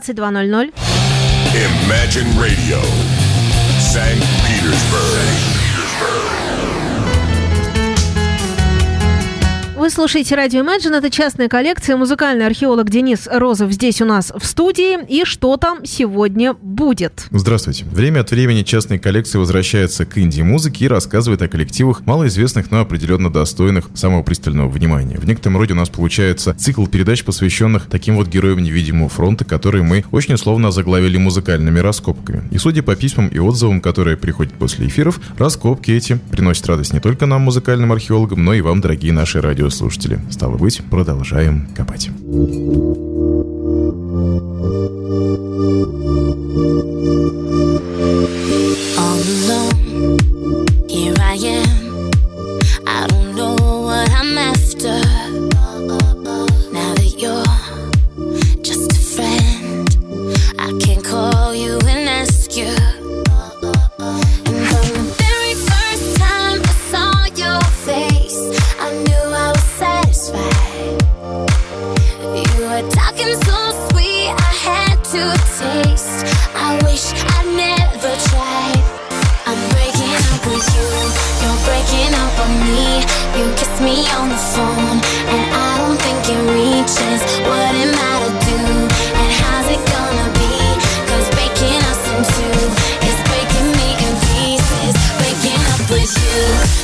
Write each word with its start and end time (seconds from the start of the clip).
2200. 0.00 0.72
Imagine 1.54 2.26
Radio, 2.40 2.80
St. 3.78 4.18
Petersburg. 4.44 5.63
Вы 9.84 9.90
слушаете 9.90 10.34
радио 10.34 10.62
Imagine, 10.62 10.96
это 10.96 11.10
частная 11.10 11.46
коллекция. 11.46 11.98
Музыкальный 11.98 12.46
археолог 12.46 12.88
Денис 12.88 13.28
Розов 13.30 13.70
здесь 13.70 14.00
у 14.00 14.06
нас 14.06 14.32
в 14.34 14.42
студии. 14.46 15.04
И 15.10 15.26
что 15.26 15.58
там 15.58 15.84
сегодня 15.84 16.54
будет? 16.54 17.26
Здравствуйте. 17.30 17.84
Время 17.84 18.20
от 18.20 18.30
времени 18.30 18.62
частные 18.62 18.98
коллекции 18.98 19.36
возвращаются 19.36 20.06
к 20.06 20.16
инди-музыке 20.16 20.86
и 20.86 20.88
рассказывает 20.88 21.42
о 21.42 21.48
коллективах, 21.48 22.00
малоизвестных, 22.06 22.70
но 22.70 22.80
определенно 22.80 23.30
достойных 23.30 23.90
самого 23.92 24.22
пристального 24.22 24.70
внимания. 24.70 25.18
В 25.18 25.26
некотором 25.26 25.58
роде 25.58 25.74
у 25.74 25.76
нас 25.76 25.90
получается 25.90 26.54
цикл 26.54 26.86
передач, 26.86 27.22
посвященных 27.22 27.84
таким 27.84 28.16
вот 28.16 28.28
героям 28.28 28.62
невидимого 28.62 29.10
фронта, 29.10 29.44
которые 29.44 29.84
мы 29.84 30.02
очень 30.12 30.32
условно 30.32 30.70
заглавили 30.70 31.18
музыкальными 31.18 31.80
раскопками. 31.80 32.48
И 32.50 32.56
судя 32.56 32.82
по 32.82 32.96
письмам 32.96 33.28
и 33.28 33.38
отзывам, 33.38 33.82
которые 33.82 34.16
приходят 34.16 34.54
после 34.54 34.86
эфиров, 34.86 35.20
раскопки 35.36 35.90
эти 35.90 36.18
приносят 36.30 36.66
радость 36.68 36.94
не 36.94 37.00
только 37.00 37.26
нам, 37.26 37.42
музыкальным 37.42 37.92
археологам, 37.92 38.42
но 38.42 38.54
и 38.54 38.62
вам, 38.62 38.80
дорогие 38.80 39.12
наши 39.12 39.42
радиослушатели 39.42 39.73
слушатели. 39.74 40.20
Стало 40.30 40.56
быть, 40.56 40.80
продолжаем 40.90 41.68
копать. 41.74 42.10
you. 96.34 96.83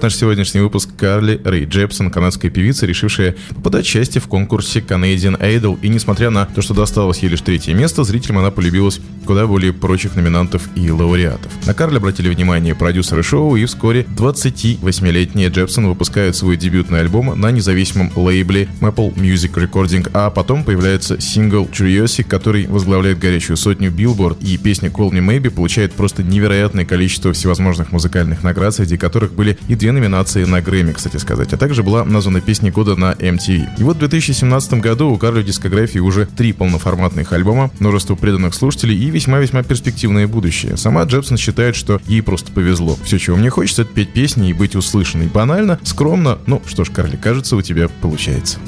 наш 0.01 0.15
сегодняшний 0.15 0.61
выпуск 0.61 0.89
Карли 0.97 1.39
Рэй 1.43 1.65
Джепсон, 1.65 2.09
канадская 2.09 2.49
певица, 2.49 2.85
решившая 2.85 3.35
подать 3.63 3.85
счастье 3.85 4.19
в 4.19 4.27
конкурсе 4.27 4.79
Canadian 4.79 5.39
Idol. 5.39 5.77
И 5.81 5.89
несмотря 5.89 6.29
на 6.29 6.45
то, 6.45 6.61
что 6.61 6.73
досталось 6.73 7.19
ей 7.19 7.29
лишь 7.29 7.41
третье 7.41 7.73
место, 7.73 8.03
зрителям 8.03 8.39
она 8.39 8.51
полюбилась 8.51 8.99
куда 9.25 9.45
более 9.45 9.73
прочих 9.73 10.15
номинантов 10.15 10.69
и 10.75 10.89
лауреатов. 10.89 11.51
На 11.67 11.73
Карли 11.73 11.97
обратили 11.97 12.29
внимание 12.29 12.73
продюсеры 12.73 13.21
шоу, 13.21 13.55
и 13.55 13.65
вскоре 13.65 14.05
28-летняя 14.17 15.49
Джепсон 15.49 15.87
выпускает 15.87 16.35
свой 16.35 16.57
дебютный 16.57 17.01
альбом 17.01 17.39
на 17.39 17.51
независимом 17.51 18.11
лейбле 18.15 18.67
Maple 18.81 19.13
Music 19.13 19.53
Recording, 19.53 20.09
а 20.13 20.31
потом 20.31 20.63
появляется 20.63 21.21
сингл 21.21 21.69
Curiosity, 21.71 22.23
который 22.23 22.65
возглавляет 22.67 23.19
горячую 23.19 23.57
сотню 23.57 23.91
Billboard, 23.91 24.43
и 24.43 24.57
песня 24.57 24.89
Call 24.89 25.11
Me 25.11 25.23
Maybe 25.23 25.49
получает 25.49 25.93
просто 25.93 26.23
невероятное 26.23 26.85
количество 26.85 27.33
всевозможных 27.33 27.91
музыкальных 27.91 28.43
наград, 28.43 28.73
среди 28.73 28.97
которых 28.97 29.33
были 29.33 29.57
и 29.67 29.75
две 29.75 29.90
номинации 29.91 30.43
на 30.45 30.61
Грэмми, 30.61 30.93
кстати 30.93 31.17
сказать, 31.17 31.53
а 31.53 31.57
также 31.57 31.83
была 31.83 32.03
названа 32.05 32.41
песней 32.41 32.71
года 32.71 32.95
на 32.95 33.13
MTV. 33.13 33.69
И 33.77 33.83
вот 33.83 33.97
в 33.97 33.99
2017 33.99 34.73
году 34.75 35.09
у 35.09 35.17
Карли 35.17 35.41
в 35.41 35.45
дискографии 35.45 35.99
уже 35.99 36.25
три 36.25 36.53
полноформатных 36.53 37.33
альбома, 37.33 37.71
множество 37.79 38.15
преданных 38.15 38.53
слушателей 38.53 38.97
и 38.97 39.09
весьма-весьма 39.09 39.63
перспективное 39.63 40.27
будущее. 40.27 40.77
Сама 40.77 41.03
Джепсон 41.03 41.37
считает, 41.37 41.75
что 41.75 42.01
ей 42.07 42.21
просто 42.21 42.51
повезло. 42.51 42.97
Все, 43.03 43.19
чего 43.19 43.37
мне 43.37 43.49
хочется, 43.49 43.83
это 43.83 43.93
петь 43.93 44.13
песни 44.13 44.49
и 44.49 44.53
быть 44.53 44.75
услышанной. 44.75 45.27
Банально, 45.27 45.79
скромно, 45.83 46.39
ну 46.45 46.61
что 46.67 46.83
ж, 46.83 46.91
Карли, 46.91 47.15
кажется, 47.15 47.55
у 47.55 47.61
тебя 47.61 47.87
получается. 48.01 48.59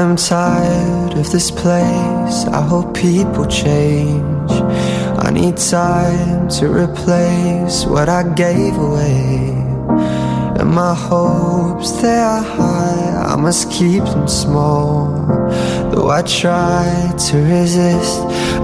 I'm 0.00 0.16
tired 0.16 0.79
of 1.20 1.30
this 1.30 1.50
place. 1.50 2.36
I 2.58 2.62
hope 2.62 2.96
people 2.96 3.44
change. 3.46 4.50
I 5.26 5.30
need 5.30 5.56
time 5.58 6.48
to 6.56 6.64
replace 6.84 7.84
what 7.84 8.08
I 8.08 8.22
gave 8.44 8.76
away. 8.76 9.52
And 10.58 10.70
my 10.82 10.94
hopes, 10.94 11.90
they 12.00 12.18
are 12.32 12.42
high. 12.42 13.32
I 13.32 13.36
must 13.36 13.70
keep 13.70 14.04
them 14.04 14.26
small. 14.28 15.26
Though 15.90 16.10
I 16.10 16.22
try 16.22 17.12
to 17.26 17.36
resist, 17.54 18.20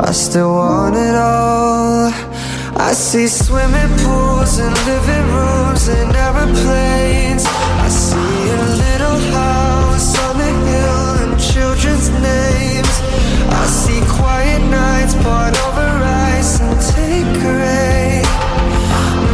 I 0.08 0.12
still 0.12 0.52
want 0.54 0.96
it 0.96 1.14
all. 1.14 2.10
I 2.88 2.92
see 2.92 3.28
swimming 3.28 3.92
pools 4.00 4.58
and 4.64 4.74
living 4.90 5.26
rooms 5.36 5.88
and 5.88 6.10
aeroplanes. 6.24 7.44
I 7.86 7.88
see 7.88 8.40
a 8.58 8.62
little 8.82 9.20
house 9.32 9.65
children's 11.56 12.10
names. 12.10 12.94
I 13.60 13.64
see 13.80 14.00
quiet 14.20 14.62
nights 14.68 15.14
poured 15.24 15.56
over 15.66 15.88
ice 16.36 16.60
and 16.60 16.76
take 16.96 17.32
rain. 17.60 18.24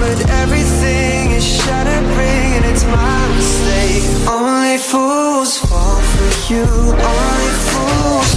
But 0.02 0.18
everything 0.42 1.32
is 1.38 1.44
shattering 1.44 2.48
and 2.56 2.64
it's 2.70 2.84
my 2.84 3.18
mistake. 3.34 4.04
Only 4.38 4.78
fools 4.78 5.58
fall 5.68 6.00
for 6.14 6.30
you. 6.50 6.68
Only 7.10 7.50
fools. 7.68 8.30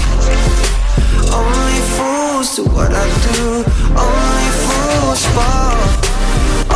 Only 1.41 1.79
fools 1.95 2.47
do 2.57 2.63
what 2.75 2.91
I 3.05 3.07
do. 3.29 3.43
Only 4.05 4.49
fools 4.65 5.21
fall. 5.35 5.77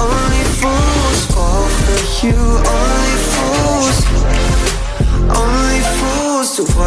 Only 0.05 0.43
fools 0.61 1.21
fall 1.33 1.65
for 1.81 2.01
you. 2.27 2.37
Only 2.73 2.98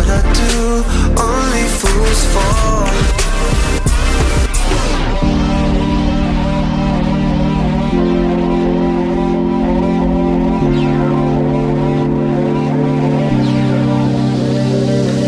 what 0.02 0.10
I 0.10 0.32
do. 0.32 0.82
Only 1.20 1.66
fools 1.78 2.24
fall. 2.32 2.88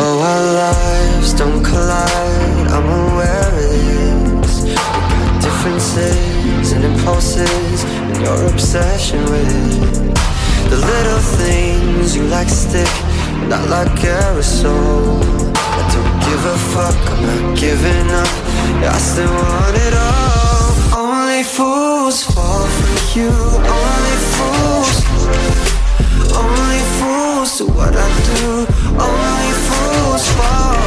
Oh, 0.01 0.19
our 0.31 0.45
lives 0.55 1.33
don't 1.35 1.63
collide. 1.65 2.67
I'm 2.75 2.87
aware 2.87 3.49
of 3.49 4.43
this. 4.43 4.63
We 4.65 4.75
got 4.75 5.43
differences 5.43 6.73
and 6.73 6.85
impulses, 6.85 7.85
and 7.85 8.17
your 8.23 8.47
obsession 8.49 9.23
with 9.25 10.05
the 10.71 10.77
little 10.77 11.21
things 11.39 12.17
you 12.17 12.23
like 12.25 12.49
stick, 12.49 12.89
I 13.53 13.65
like 13.67 14.01
aerosol. 14.01 15.21
I 15.55 15.83
don't 15.93 16.17
give 16.27 16.43
a 16.45 16.57
fuck. 16.73 16.97
I'm 17.13 17.23
not 17.27 17.59
giving 17.59 18.09
up. 18.11 18.33
Yeah, 18.81 18.93
I 18.95 18.99
still 18.99 19.31
want 19.31 19.77
it 19.77 19.95
all. 19.95 21.05
Only 21.05 21.43
fools 21.43 22.25
fall 22.25 22.67
for 22.67 23.19
you. 23.19 23.31
Only 23.31 24.17
fools. 24.35 24.97
Only 26.33 26.83
fools 26.99 27.59
do 27.59 27.67
what 27.69 27.95
I 27.95 28.09
do. 28.31 28.67
Only 29.09 29.53
fools 29.67 30.25
fall. 30.37 30.81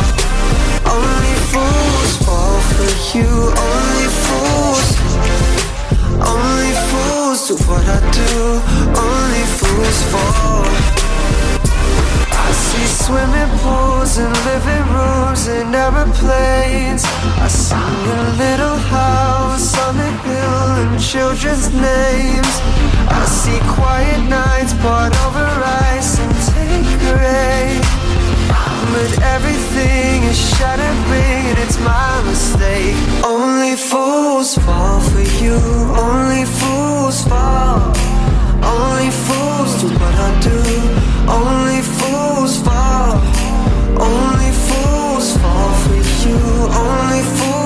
Only 0.95 1.35
fools 1.51 2.11
fall 2.25 2.59
for 2.73 2.89
you. 3.13 3.31
Only 3.67 4.09
fools. 4.23 4.87
Only 6.33 6.73
fools 6.89 7.39
do 7.47 7.55
what 7.69 7.85
I 7.85 7.99
do. 8.11 8.33
Only 8.97 9.43
fools 9.57 9.99
fall. 10.11 11.16
I 12.47 12.51
see 12.51 12.87
swimming 13.03 13.51
pools 13.59 14.17
and 14.17 14.33
living 14.49 14.85
rooms 14.95 15.47
and 15.47 15.75
aeroplanes. 15.75 17.03
I 17.45 17.47
see 17.47 17.75
a 17.75 18.23
little 18.43 18.77
house 18.93 19.77
on 19.85 19.97
the 19.97 20.11
hill 20.25 20.67
and 20.83 20.99
children's 20.99 21.69
names. 21.73 22.53
I 23.09 23.23
see 23.25 23.59
quiet 23.75 24.21
nights 24.29 24.73
poured 24.81 25.15
over 25.25 25.47
ice 25.93 26.19
and 26.19 26.33
take 26.53 26.89
rain. 27.19 27.81
But 28.93 29.11
everything 29.35 30.23
is 30.23 30.39
shattering 30.55 31.43
and 31.51 31.57
it's 31.59 31.79
my 31.79 32.21
mistake. 32.25 32.95
Only 33.23 33.75
fools 33.75 34.55
fall 34.55 34.99
for 35.01 35.25
you. 35.43 35.59
Only 36.07 36.45
fools 36.45 37.23
fall. 37.23 37.93
Only 38.63 39.11
fools 39.11 39.81
do 39.81 39.87
what 40.01 40.15
I 40.15 40.39
do. 40.41 41.06
Only 41.29 41.81
fools 41.81 42.61
fall. 42.61 43.21
Only 43.99 44.51
fools 44.65 45.37
fall 45.37 45.73
for 45.83 45.95
you. 46.23 46.39
Only 46.71 47.21
fools 47.35 47.56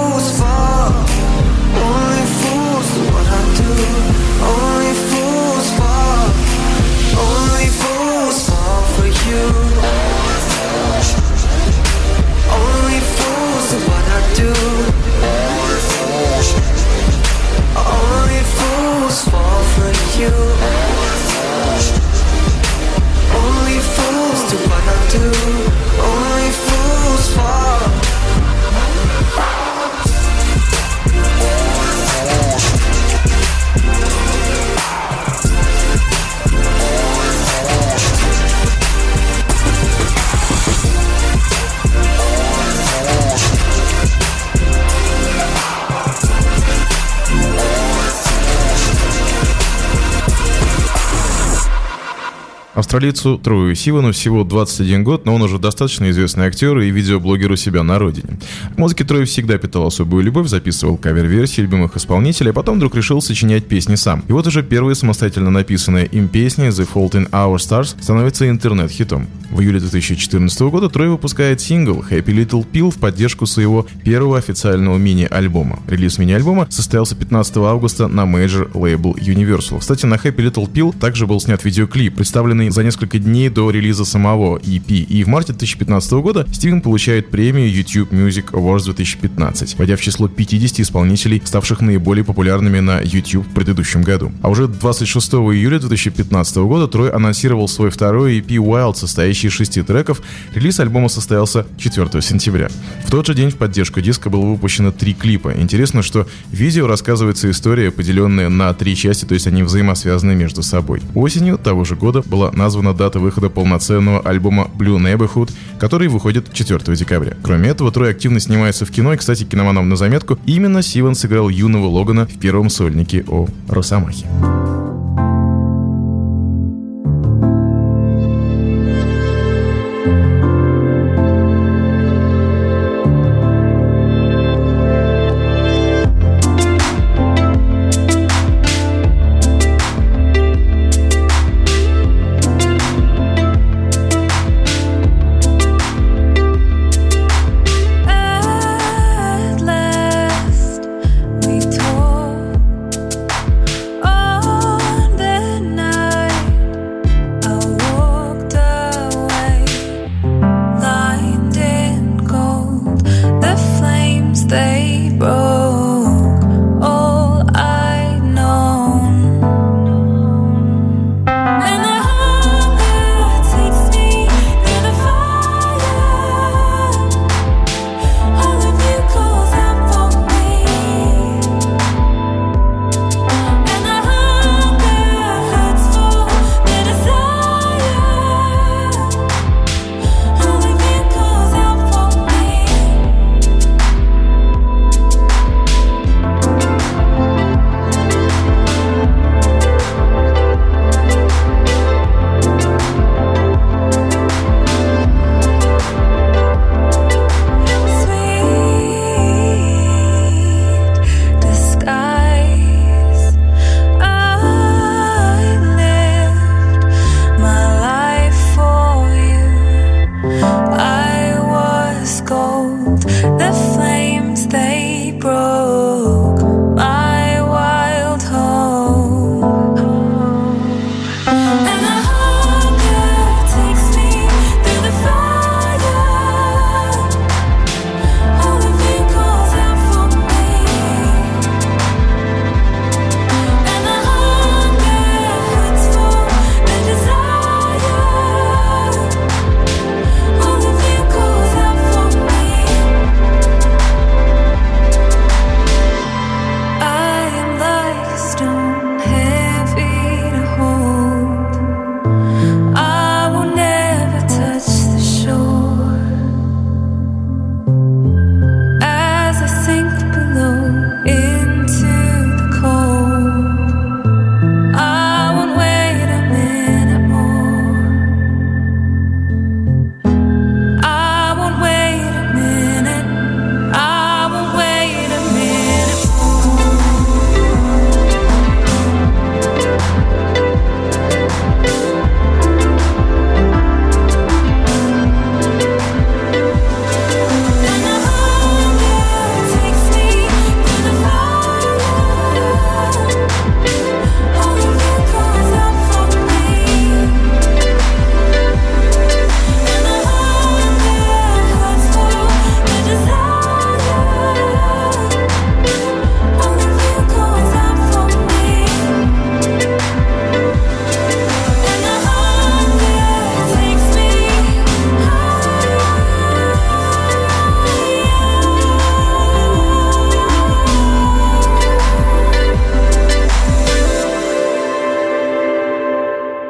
Австралийцу 52.91 53.37
Трою 53.37 53.73
Сивану 53.73 54.11
всего 54.11 54.43
21 54.43 55.05
год, 55.05 55.23
но 55.23 55.33
он 55.33 55.41
уже 55.41 55.59
достаточно 55.59 56.09
известный 56.09 56.47
актер 56.47 56.77
и 56.79 56.91
видеоблогер 56.91 57.49
у 57.49 57.55
себя 57.55 57.83
на 57.83 57.97
родине. 57.97 58.37
К 58.75 58.77
музыке 58.77 59.05
Трой 59.05 59.23
всегда 59.23 59.57
питал 59.57 59.87
особую 59.87 60.25
любовь, 60.25 60.49
записывал 60.49 60.97
кавер-версии 60.97 61.61
любимых 61.61 61.95
исполнителей, 61.95 62.51
а 62.51 62.53
потом 62.53 62.75
вдруг 62.75 62.93
решил 62.95 63.21
сочинять 63.21 63.65
песни 63.65 63.95
сам. 63.95 64.25
И 64.27 64.33
вот 64.33 64.45
уже 64.45 64.61
первая 64.61 64.93
самостоятельно 64.93 65.51
написанная 65.51 66.03
им 66.03 66.27
песня 66.27 66.67
«The 66.67 66.85
Fault 66.93 67.11
in 67.11 67.29
Our 67.29 67.55
Stars» 67.55 67.95
становится 68.01 68.49
интернет-хитом. 68.49 69.25
В 69.51 69.61
июле 69.61 69.79
2014 69.79 70.59
года 70.63 70.89
Трой 70.89 71.07
выпускает 71.07 71.61
сингл 71.61 72.03
«Happy 72.09 72.25
Little 72.25 72.67
Pill» 72.69 72.91
в 72.91 72.97
поддержку 72.97 73.45
своего 73.45 73.87
первого 74.03 74.37
официального 74.37 74.97
мини-альбома. 74.97 75.79
Релиз 75.87 76.17
мини-альбома 76.17 76.67
состоялся 76.69 77.15
15 77.15 77.55
августа 77.57 78.09
на 78.09 78.25
major 78.25 78.69
лейбл 78.73 79.15
Universal. 79.15 79.79
Кстати, 79.79 80.05
на 80.05 80.15
Happy 80.15 80.51
Little 80.51 80.69
Pill 80.69 80.93
также 80.97 81.25
был 81.25 81.39
снят 81.39 81.63
видеоклип, 81.63 82.15
представленный 82.15 82.69
за 82.69 82.80
несколько 82.83 83.17
дней 83.17 83.49
до 83.49 83.71
релиза 83.71 84.03
самого 84.03 84.57
EP. 84.57 84.89
И 84.89 85.23
в 85.23 85.27
марте 85.27 85.53
2015 85.53 86.11
года 86.13 86.45
Сиван 86.51 86.81
получает 86.81 87.29
премию 87.29 87.73
YouTube 87.73 88.11
Music 88.11 88.51
Awards 88.51 88.85
2015, 88.85 89.77
войдя 89.77 89.95
в 89.95 90.01
число 90.01 90.27
50 90.27 90.81
исполнителей, 90.81 91.41
ставших 91.43 91.81
наиболее 91.81 92.25
популярными 92.25 92.79
на 92.79 92.99
YouTube 92.99 93.47
в 93.47 93.53
предыдущем 93.53 94.01
году. 94.01 94.33
А 94.41 94.49
уже 94.49 94.67
26 94.67 95.33
июля 95.33 95.79
2015 95.79 96.57
года 96.57 96.87
Трой 96.87 97.09
анонсировал 97.09 97.69
свой 97.69 97.89
второй 97.89 98.39
EP 98.39 98.47
Wild, 98.57 98.95
состоящий 98.95 99.47
из 99.47 99.53
шести 99.53 99.81
треков. 99.81 100.21
Релиз 100.53 100.79
альбома 100.81 101.07
состоялся 101.07 101.65
4 101.77 102.21
сентября. 102.21 102.67
В 103.05 103.11
тот 103.11 103.27
же 103.27 103.33
день 103.33 103.49
в 103.49 103.55
поддержку 103.55 104.01
диска 104.01 104.29
было 104.29 104.45
выпущено 104.45 104.91
три 104.91 105.13
клипа. 105.13 105.53
Интересно, 105.57 106.01
что 106.01 106.27
в 106.49 106.53
видео 106.53 106.87
рассказывается 106.87 107.49
история, 107.49 107.91
поделенная 107.91 108.49
на 108.49 108.73
три 108.73 108.95
части, 108.95 109.23
то 109.23 109.33
есть 109.33 109.47
они 109.47 109.63
взаимосвязаны 109.63 110.35
между 110.35 110.63
собой. 110.63 111.01
Осенью 111.15 111.57
того 111.57 111.85
же 111.85 111.95
года 111.95 112.21
была 112.25 112.41
была 112.41 112.51
названа 112.71 112.93
дата 112.93 113.19
выхода 113.19 113.49
полноценного 113.49 114.21
альбома 114.21 114.69
Blue 114.77 114.97
Neighborhood, 114.97 115.51
который 115.77 116.07
выходит 116.07 116.53
4 116.53 116.95
декабря. 116.95 117.35
Кроме 117.43 117.69
этого, 117.69 117.91
Трой 117.91 118.11
активно 118.11 118.39
снимается 118.39 118.85
в 118.85 118.91
кино, 118.91 119.13
и, 119.13 119.17
кстати, 119.17 119.43
киноманам 119.43 119.89
на 119.89 119.97
заметку, 119.97 120.39
именно 120.45 120.81
Сиван 120.81 121.15
сыграл 121.15 121.49
юного 121.49 121.87
Логана 121.87 122.25
в 122.25 122.39
первом 122.39 122.69
сольнике 122.69 123.25
о 123.27 123.47
Росомахе. 123.67 124.25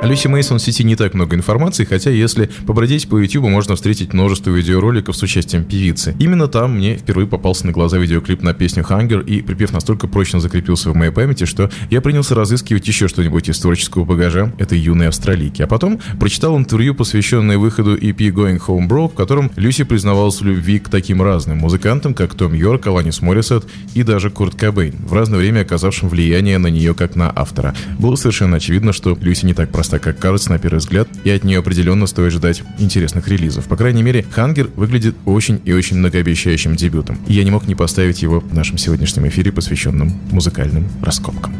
Люси 0.01 0.27
Мейсон 0.27 0.57
в 0.57 0.61
сети 0.63 0.83
не 0.83 0.95
так 0.95 1.13
много 1.13 1.35
информации, 1.35 1.85
хотя 1.85 2.09
если 2.09 2.49
побродить 2.65 3.07
по 3.07 3.19
YouTube, 3.19 3.45
можно 3.45 3.75
встретить 3.75 4.13
множество 4.13 4.49
видеороликов 4.49 5.15
с 5.15 5.21
участием 5.21 5.63
певицы. 5.63 6.15
Именно 6.17 6.47
там 6.47 6.77
мне 6.77 6.97
впервые 6.97 7.27
попался 7.27 7.67
на 7.67 7.71
глаза 7.71 7.99
видеоклип 7.99 8.41
на 8.41 8.55
песню 8.55 8.83
«Hunger», 8.83 9.23
и 9.23 9.43
припев 9.43 9.71
настолько 9.71 10.07
прочно 10.07 10.39
закрепился 10.39 10.89
в 10.89 10.95
моей 10.95 11.11
памяти, 11.11 11.45
что 11.45 11.69
я 11.91 12.01
принялся 12.01 12.33
разыскивать 12.33 12.87
еще 12.87 13.07
что-нибудь 13.07 13.47
из 13.47 13.59
творческого 13.59 14.03
багажа 14.03 14.51
этой 14.57 14.79
юной 14.79 15.09
австралийки. 15.09 15.61
А 15.61 15.67
потом 15.67 15.99
прочитал 16.19 16.57
интервью, 16.57 16.95
посвященное 16.95 17.59
выходу 17.59 17.95
EP 17.95 18.17
«Going 18.17 18.59
Home 18.65 18.87
Bro», 18.87 19.07
в 19.09 19.13
котором 19.13 19.51
Люси 19.55 19.83
признавалась 19.83 20.41
в 20.41 20.45
любви 20.45 20.79
к 20.79 20.89
таким 20.89 21.21
разным 21.21 21.59
музыкантам, 21.59 22.15
как 22.15 22.33
Том 22.33 22.55
Йорк, 22.55 22.87
Аланис 22.87 23.21
Моррисет 23.21 23.65
и 23.93 24.01
даже 24.01 24.31
Курт 24.31 24.55
Кобейн, 24.55 24.95
в 24.97 25.13
разное 25.13 25.37
время 25.37 25.61
оказавшим 25.61 26.09
влияние 26.09 26.57
на 26.57 26.67
нее 26.67 26.95
как 26.95 27.15
на 27.15 27.31
автора. 27.35 27.75
Было 27.99 28.15
совершенно 28.15 28.57
очевидно, 28.57 28.93
что 28.93 29.15
Люси 29.21 29.45
не 29.45 29.53
так 29.53 29.69
проста, 29.91 29.99
как 29.99 30.19
кажется 30.19 30.49
на 30.51 30.59
первый 30.59 30.77
взгляд, 30.77 31.07
и 31.23 31.29
от 31.29 31.43
нее 31.43 31.59
определенно 31.59 32.07
стоит 32.07 32.31
ждать 32.31 32.63
интересных 32.79 33.27
релизов. 33.27 33.65
По 33.65 33.75
крайней 33.75 34.03
мере, 34.03 34.25
«Хангер» 34.31 34.69
выглядит 34.75 35.15
очень 35.25 35.59
и 35.65 35.73
очень 35.73 35.97
многообещающим 35.97 36.75
дебютом. 36.75 37.17
И 37.27 37.33
я 37.33 37.43
не 37.43 37.51
мог 37.51 37.67
не 37.67 37.75
поставить 37.75 38.21
его 38.21 38.39
в 38.39 38.53
нашем 38.53 38.77
сегодняшнем 38.77 39.27
эфире, 39.27 39.51
посвященном 39.51 40.13
музыкальным 40.31 40.87
раскопкам. 41.01 41.53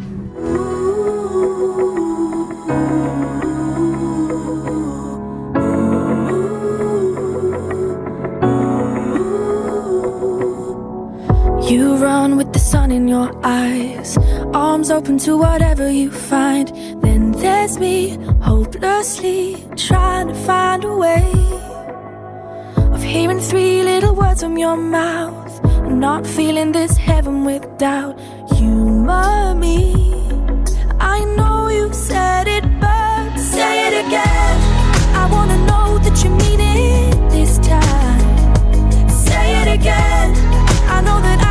You 11.69 11.95
run 11.97 12.35
with 12.35 12.51
the 12.51 12.59
sun 12.59 12.91
in 12.91 13.07
your 13.07 13.29
eyes, 13.43 14.17
arms 14.53 14.91
open 14.91 15.17
to 15.19 15.37
whatever 15.37 15.89
you 15.89 16.11
find. 16.11 16.67
Then 17.01 17.20
There's 17.41 17.79
me 17.79 18.19
hopelessly 18.39 19.57
trying 19.75 20.27
to 20.27 20.35
find 20.35 20.83
a 20.83 20.95
way 20.95 21.25
of 22.93 23.01
hearing 23.01 23.39
three 23.39 23.81
little 23.81 24.13
words 24.13 24.43
from 24.43 24.59
your 24.59 24.77
mouth 24.77 25.59
and 25.87 25.99
not 25.99 26.27
feeling 26.27 26.71
this 26.71 26.95
heaven 26.97 27.43
without 27.43 28.19
humor 28.57 29.55
me. 29.55 29.95
I 30.99 31.23
know 31.35 31.69
you 31.69 31.91
said 31.91 32.47
it, 32.47 32.63
but 32.79 33.35
say 33.37 33.87
it 33.87 34.05
again. 34.05 34.57
I 35.15 35.27
wanna 35.31 35.57
know 35.65 35.97
that 36.05 36.23
you 36.23 36.29
mean 36.29 36.59
it 36.59 37.29
this 37.31 37.57
time. 37.57 39.09
Say 39.09 39.47
it 39.63 39.79
again. 39.79 40.29
I 40.95 41.01
know 41.01 41.19
that 41.21 41.39
I 41.41 41.50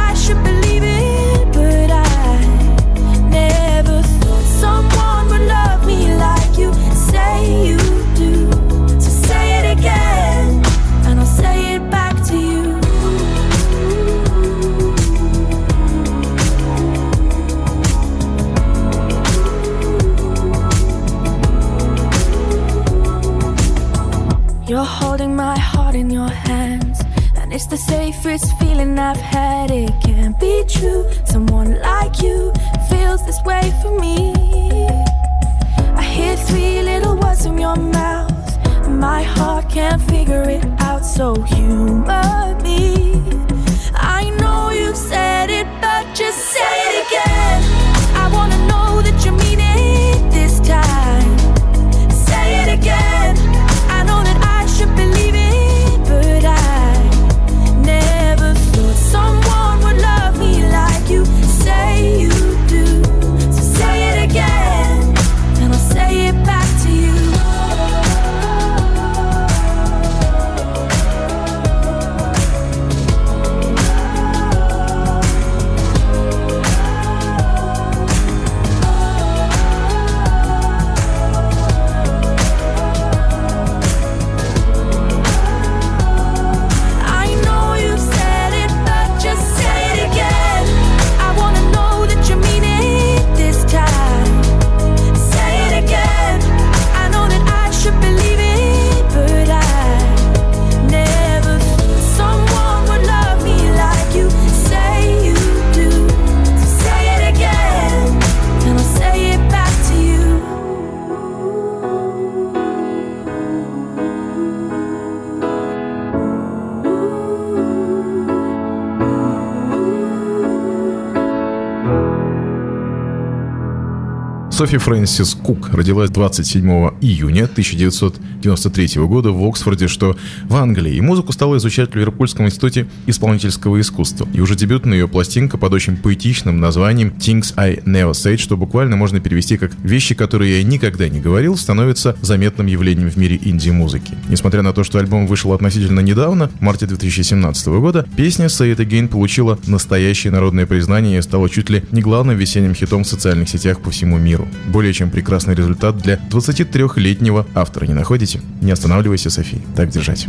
Софи 124.61 124.77
Фрэнсис 124.77 125.39
Кук 125.43 125.71
родилась 125.73 126.11
27 126.11 126.69
июня 127.01 127.45
1993 127.45 129.03
года 129.07 129.31
в 129.31 129.43
Оксфорде, 129.43 129.89
что 129.89 130.19
в 130.45 130.55
Англии, 130.55 130.97
и 130.97 131.01
музыку 131.01 131.33
стала 131.33 131.57
изучать 131.57 131.93
в 131.93 131.95
Ливерпульском 131.95 132.45
институте 132.45 132.87
исполнительского 133.07 133.81
искусства. 133.81 134.29
И 134.35 134.41
уже 134.43 134.57
дебютная 134.57 134.99
ее 134.99 135.09
пластинка 135.09 135.57
под 135.57 135.73
очень 135.73 135.97
поэтичным 135.97 136.61
названием 136.61 137.15
«Things 137.19 137.55
I 137.57 137.77
Never 137.87 138.11
Said», 138.11 138.37
что 138.37 138.59
буквально 138.59 138.97
можно 138.97 139.19
перевести 139.19 139.57
как 139.57 139.73
«Вещи, 139.83 140.15
которые 140.15 140.59
я 140.59 140.63
никогда 140.63 141.09
не 141.09 141.21
говорил», 141.21 141.57
становится 141.57 142.15
заметным 142.21 142.67
явлением 142.67 143.09
в 143.11 143.17
мире 143.17 143.41
инди-музыки. 143.43 144.13
Несмотря 144.29 144.61
на 144.61 144.75
то, 144.75 144.85
что 144.85 144.99
альбом 144.99 145.27
вышел 145.27 145.55
относительно 145.55 146.01
недавно, 146.01 146.49
в 146.49 146.61
марте 146.61 146.85
2017 146.85 147.67
года, 147.69 148.07
песня 148.15 148.45
«Say 148.45 148.77
It 148.77 148.87
Again» 148.87 149.09
получила 149.09 149.59
настоящее 149.67 150.35
народное 150.35 150.67
признание 150.67 151.19
и 151.19 151.23
стала 151.23 151.49
чуть 151.49 151.71
ли 151.71 151.83
не 151.93 152.03
главным 152.03 152.37
весенним 152.37 152.75
хитом 152.75 153.05
в 153.05 153.09
социальных 153.09 153.49
сетях 153.49 153.81
по 153.81 153.91
всему 153.91 154.19
миру. 154.19 154.50
Более 154.69 154.93
чем 154.93 155.11
прекрасный 155.11 155.55
результат 155.55 155.97
для 155.99 156.15
23-летнего 156.15 157.47
автора, 157.55 157.87
не 157.87 157.95
находите? 157.95 158.41
Не 158.61 158.73
останавливайся, 158.73 159.31
Софи. 159.31 159.61
Так 159.77 159.91
держать. 159.91 160.27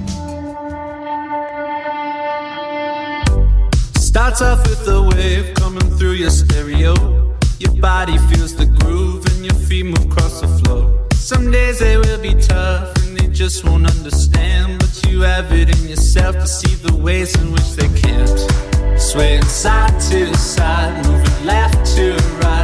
Starts 3.95 4.41
off 4.41 4.61
with 4.67 4.87
a 4.89 5.01
wave 5.01 5.53
coming 5.55 5.89
through 5.97 6.13
your 6.13 6.29
stereo. 6.29 6.93
Your 7.59 7.73
body 7.79 8.17
feels 8.29 8.53
the 8.55 8.65
groove 8.65 9.25
and 9.27 9.45
your 9.45 9.55
feet 9.55 9.85
move 9.85 10.05
across 10.11 10.41
the 10.41 10.47
floor. 10.47 11.07
Some 11.13 11.49
days 11.49 11.79
they 11.79 11.95
will 11.95 12.19
be 12.19 12.33
tough 12.33 12.93
and 13.03 13.17
they 13.17 13.27
just 13.27 13.63
won't 13.63 13.85
understand. 13.85 14.79
But 14.79 15.09
you 15.09 15.21
have 15.21 15.51
it 15.53 15.69
in 15.69 15.87
yourself 15.87 16.35
to 16.35 16.45
see 16.45 16.75
the 16.75 16.93
ways 16.93 17.33
in 17.35 17.53
which 17.53 17.71
they 17.77 17.87
can't. 18.01 18.37
Swaying 18.99 19.43
side 19.45 19.97
to 20.11 20.35
side, 20.35 21.05
moving 21.05 21.45
left 21.45 21.85
to 21.95 22.11
right, 22.43 22.60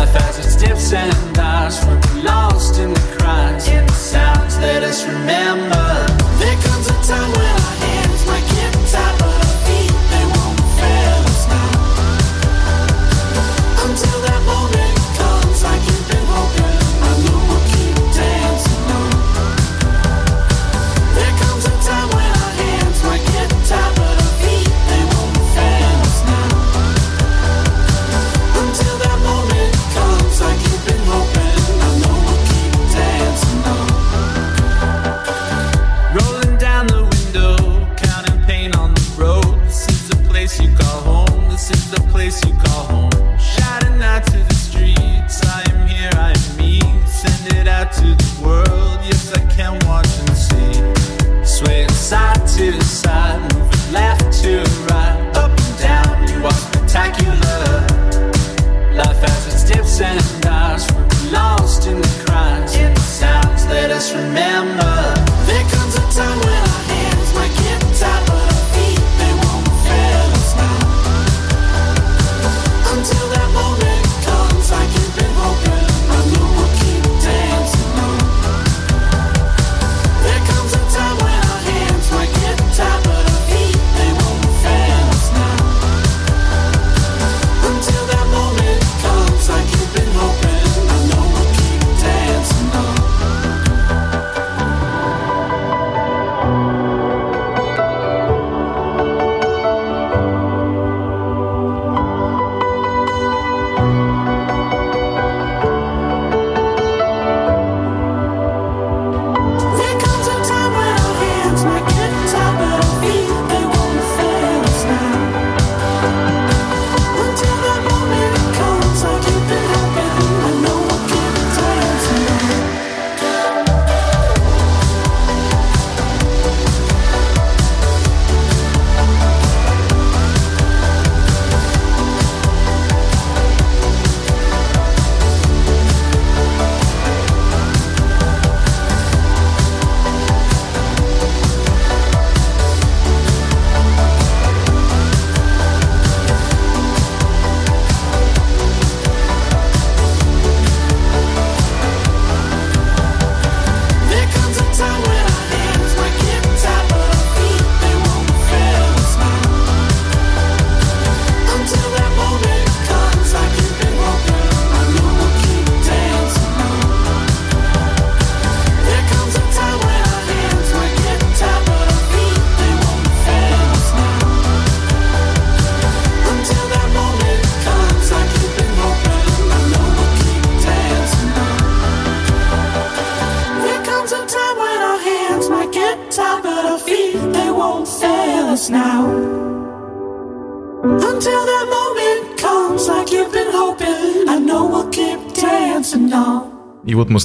Life 0.00 0.14
has 0.14 0.38
its 0.38 0.56
dips 0.56 0.94
and 0.94 1.34
dives, 1.34 1.84
we're 1.84 2.22
lost 2.22 2.78
in 2.78 2.94
the 2.94 3.16
cries, 3.18 3.68
in 3.68 3.86
the 3.86 3.92
sounds. 3.92 4.56
Let 4.56 4.82
us 4.82 5.04
remember. 5.04 6.06
There 6.40 6.56
comes 6.62 6.88
a 6.88 6.96
time 7.06 7.30
when 7.32 7.59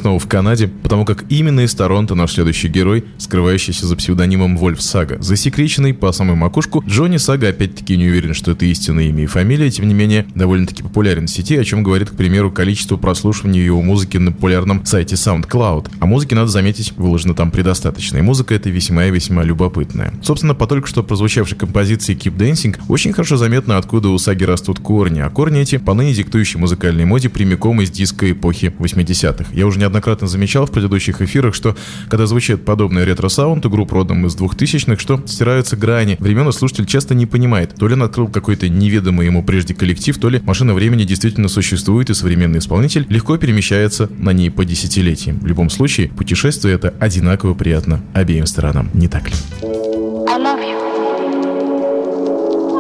снова 0.05 0.19
в 0.19 0.27
Канаде, 0.27 0.67
потому 0.67 1.03
как 1.03 1.25
именно 1.29 1.61
из 1.61 1.73
Торонто 1.73 2.13
наш 2.13 2.33
следующий 2.33 2.67
герой, 2.67 3.05
скрывающийся 3.17 3.87
за 3.87 3.95
псевдонимом 3.95 4.55
Вольф 4.55 4.79
Сага. 4.79 5.17
Засекреченный 5.19 5.95
по 5.95 6.11
самую 6.11 6.35
макушку, 6.35 6.83
Джонни 6.87 7.17
Сага 7.17 7.49
опять-таки 7.49 7.97
не 7.97 8.07
уверен, 8.07 8.35
что 8.35 8.51
это 8.51 8.67
истинное 8.67 9.05
имя 9.05 9.23
и 9.23 9.25
фамилия, 9.25 9.71
тем 9.71 9.87
не 9.87 9.95
менее, 9.95 10.27
довольно-таки 10.35 10.83
популярен 10.83 11.25
в 11.25 11.31
сети, 11.31 11.57
о 11.57 11.63
чем 11.63 11.81
говорит, 11.81 12.11
к 12.11 12.15
примеру, 12.15 12.51
количество 12.51 12.97
прослушиваний 12.97 13.65
его 13.65 13.81
музыки 13.81 14.17
на 14.17 14.31
популярном 14.31 14.85
сайте 14.85 15.15
SoundCloud. 15.15 15.93
А 15.99 16.05
музыки, 16.05 16.35
надо 16.35 16.49
заметить, 16.49 16.93
выложено 16.97 17.33
там 17.33 17.49
предостаточно, 17.49 18.19
и 18.19 18.21
музыка 18.21 18.53
эта 18.53 18.69
весьма 18.69 19.05
и 19.05 19.11
весьма 19.11 19.41
любопытная. 19.41 20.13
Собственно, 20.21 20.53
по 20.53 20.67
только 20.67 20.87
что 20.87 21.01
прозвучавшей 21.01 21.57
композиции 21.57 22.15
Keep 22.15 22.37
Dancing 22.37 22.77
очень 22.89 23.11
хорошо 23.11 23.37
заметно, 23.37 23.79
откуда 23.79 24.09
у 24.09 24.19
Саги 24.19 24.43
растут 24.43 24.77
корни, 24.77 25.21
а 25.21 25.31
корни 25.31 25.61
эти, 25.61 25.77
поныне 25.77 26.13
диктующие 26.13 26.59
музыкальной 26.59 27.05
моде, 27.05 27.29
прямиком 27.29 27.81
из 27.81 27.89
диска 27.89 28.29
эпохи 28.29 28.71
80-х. 28.77 29.45
Я 29.51 29.65
уже 29.65 29.79
неоднократно 29.95 30.27
замечал 30.27 30.65
в 30.65 30.71
предыдущих 30.71 31.21
эфирах, 31.21 31.55
что 31.55 31.75
когда 32.09 32.25
звучит 32.25 32.65
подобный 32.65 33.05
ретро-саунд 33.05 33.65
у 33.65 33.69
групп 33.69 33.93
родом 33.93 34.25
из 34.25 34.35
2000-х, 34.35 34.99
что 34.99 35.21
стираются 35.25 35.77
грани 35.77 36.17
времен, 36.19 36.49
и 36.49 36.51
слушатель 36.51 36.85
часто 36.85 37.15
не 37.15 37.25
понимает, 37.25 37.75
то 37.75 37.87
ли 37.87 37.93
он 37.93 38.03
открыл 38.03 38.27
какой-то 38.27 38.67
неведомый 38.67 39.25
ему 39.25 39.41
прежде 39.41 39.73
коллектив, 39.73 40.17
то 40.17 40.27
ли 40.27 40.41
машина 40.43 40.73
времени 40.73 41.05
действительно 41.05 41.47
существует, 41.47 42.09
и 42.09 42.13
современный 42.13 42.59
исполнитель 42.59 43.05
легко 43.07 43.37
перемещается 43.37 44.09
на 44.17 44.33
ней 44.33 44.51
по 44.51 44.65
десятилетиям. 44.65 45.39
В 45.39 45.47
любом 45.47 45.69
случае, 45.69 46.09
путешествие 46.09 46.75
это 46.75 46.93
одинаково 46.99 47.53
приятно 47.53 48.01
обеим 48.13 48.45
сторонам, 48.45 48.89
не 48.93 49.07
так 49.07 49.29
ли? 49.29 49.35
I 49.63 50.37
love 50.37 50.59
you. 50.59 50.75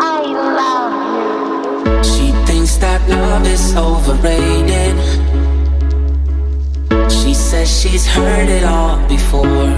I 0.01 0.21
love 0.59 0.93
you. 1.85 2.03
She 2.03 2.33
thinks 2.45 2.75
that 2.77 2.99
love 3.07 3.47
is 3.47 3.73
overrated. 3.77 5.24
Says 7.45 7.69
she's 7.79 8.07
heard 8.07 8.49
it 8.49 8.63
all 8.63 8.97
before. 9.07 9.69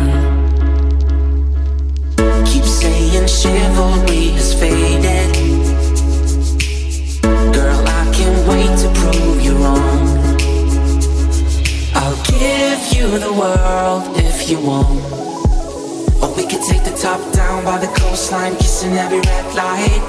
Keep 2.45 2.63
saying 2.63 3.27
chivalry 3.27 4.27
is 4.39 4.53
faded. 4.53 5.33
Girl, 7.53 7.83
I 7.85 8.09
can't 8.15 8.47
wait 8.47 8.73
to 8.83 8.89
prove 8.95 9.41
you 9.41 9.53
wrong. 9.57 10.07
I'll 11.93 12.23
give 12.23 12.81
you 12.95 13.19
the 13.19 13.33
world 13.33 14.15
if 14.15 14.49
you 14.49 14.61
want. 14.61 15.03
Or 16.23 16.33
we 16.37 16.43
could 16.43 16.63
take 16.63 16.85
the 16.85 16.97
top 16.97 17.19
down 17.33 17.65
by 17.65 17.79
the 17.79 17.87
coastline, 17.99 18.55
kissing 18.55 18.93
every 18.93 19.19
red 19.19 19.55
light. 19.55 20.03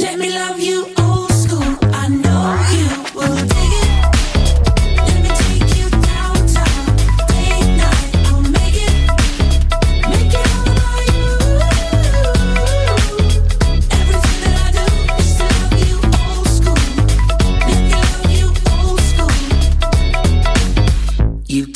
Let 0.00 0.18
me 0.18 0.34
love 0.34 0.58
you 0.58 0.95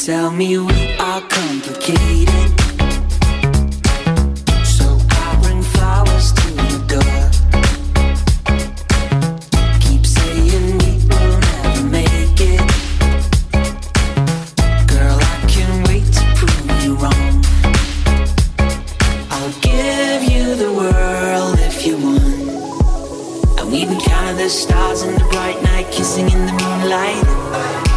And 0.09 0.39
we 0.39 0.57
are 0.99 1.21
complicated. 1.21 2.51
So 4.65 4.99
I'll 5.11 5.43
bring 5.43 5.63
flowers 5.63 6.33
to 6.33 6.51
the 6.51 6.79
door. 6.89 7.31
Keep 9.81 10.07
saying 10.07 10.79
we 10.79 10.93
won't 11.07 11.93
make 11.93 12.41
it. 12.41 12.61
Girl, 14.89 15.19
I 15.21 15.45
can 15.47 15.85
wait 15.85 16.07
to 16.15 16.23
prove 16.35 16.83
you 16.83 16.95
wrong. 16.97 17.45
I'll 19.31 19.55
give 19.61 20.25
you 20.25 20.55
the 20.57 20.73
world 20.73 21.59
if 21.61 21.87
you 21.87 21.99
want. 21.99 23.61
I'll 23.61 23.75
even 23.75 24.01
count 24.01 24.39
the 24.39 24.49
stars 24.49 25.03
in 25.03 25.15
the 25.15 25.25
bright 25.31 25.63
night, 25.63 25.87
kissing 25.93 26.31
in 26.31 26.47
the 26.47 26.53
moonlight. 26.53 27.90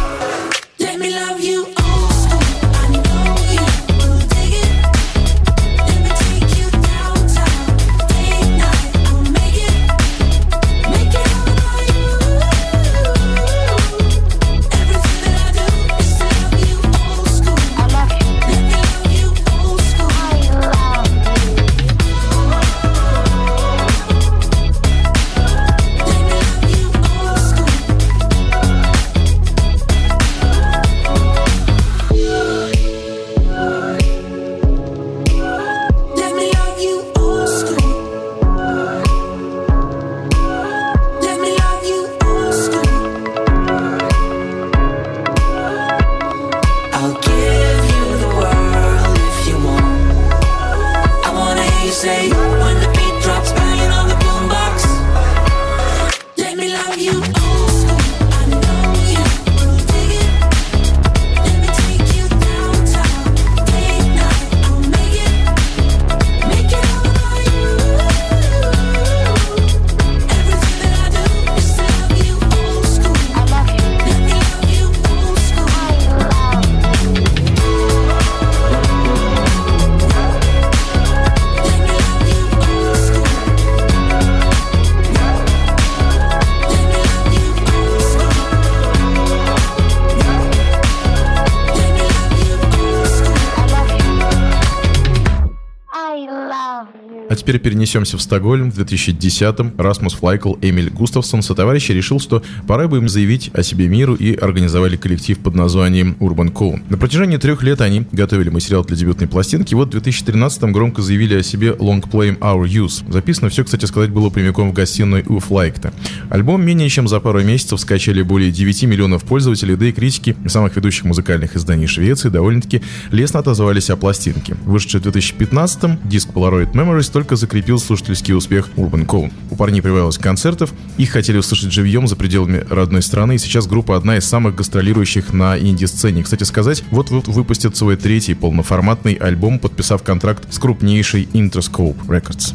А 97.34 97.36
теперь 97.36 97.58
перенесемся 97.58 98.16
в 98.16 98.22
Стокгольм. 98.22 98.70
В 98.70 98.78
2010-м 98.78 99.72
Расмус 99.76 100.14
Флайкл, 100.14 100.54
Эмиль 100.60 100.88
Густавсон 100.88 101.42
сотоварищи 101.42 101.90
решил, 101.90 102.20
что 102.20 102.44
пора 102.68 102.86
бы 102.86 102.98
им 102.98 103.08
заявить 103.08 103.50
о 103.54 103.64
себе 103.64 103.88
миру 103.88 104.14
и 104.14 104.36
организовали 104.36 104.96
коллектив 104.96 105.36
под 105.40 105.56
названием 105.56 106.16
Urban 106.20 106.52
Cone. 106.52 106.84
На 106.88 106.96
протяжении 106.96 107.36
трех 107.36 107.64
лет 107.64 107.80
они 107.80 108.06
готовили 108.12 108.50
материал 108.50 108.84
для 108.84 108.96
дебютной 108.96 109.26
пластинки. 109.26 109.74
Вот 109.74 109.92
в 109.92 109.98
2013-м 109.98 110.72
громко 110.72 111.02
заявили 111.02 111.34
о 111.34 111.42
себе 111.42 111.70
Long 111.70 112.08
Play 112.08 112.38
Our 112.38 112.68
Use. 112.68 113.02
Записано 113.10 113.48
все, 113.48 113.64
кстати 113.64 113.84
сказать, 113.86 114.10
было 114.10 114.30
прямиком 114.30 114.70
в 114.70 114.72
гостиной 114.72 115.24
у 115.26 115.40
Флайкта. 115.40 115.92
Альбом 116.30 116.64
менее 116.64 116.88
чем 116.88 117.08
за 117.08 117.18
пару 117.18 117.42
месяцев 117.42 117.80
скачали 117.80 118.22
более 118.22 118.52
9 118.52 118.84
миллионов 118.84 119.24
пользователей, 119.24 119.74
да 119.74 119.86
и 119.86 119.92
критики 119.92 120.36
самых 120.46 120.76
ведущих 120.76 121.02
музыкальных 121.02 121.56
изданий 121.56 121.88
Швеции 121.88 122.28
довольно-таки 122.28 122.80
лестно 123.10 123.40
отозвались 123.40 123.90
о 123.90 123.96
пластинке. 123.96 124.54
Вышедший 124.64 125.00
в 125.00 125.06
2015-м 125.08 125.98
диск 126.04 126.28
Polaroid 126.28 126.70
Memories 126.74 127.10
только 127.10 127.23
закрепил 127.30 127.78
слушательский 127.78 128.34
успех 128.34 128.68
Urban 128.76 129.06
Cone. 129.06 129.32
У 129.50 129.56
парней 129.56 129.82
прибавилось 129.82 130.18
концертов, 130.18 130.72
их 130.96 131.10
хотели 131.10 131.38
услышать 131.38 131.72
живьем 131.72 132.06
за 132.06 132.16
пределами 132.16 132.64
родной 132.68 133.02
страны, 133.02 133.36
и 133.36 133.38
сейчас 133.38 133.66
группа 133.66 133.96
одна 133.96 134.16
из 134.16 134.24
самых 134.24 134.54
гастролирующих 134.54 135.32
на 135.32 135.58
инди-сцене. 135.58 136.22
Кстати 136.22 136.44
сказать, 136.44 136.84
вот-вот 136.90 137.28
выпустят 137.28 137.76
свой 137.76 137.96
третий 137.96 138.34
полноформатный 138.34 139.14
альбом, 139.14 139.58
подписав 139.58 140.02
контракт 140.02 140.52
с 140.52 140.58
крупнейшей 140.58 141.28
Interscope 141.32 142.06
Records. 142.06 142.54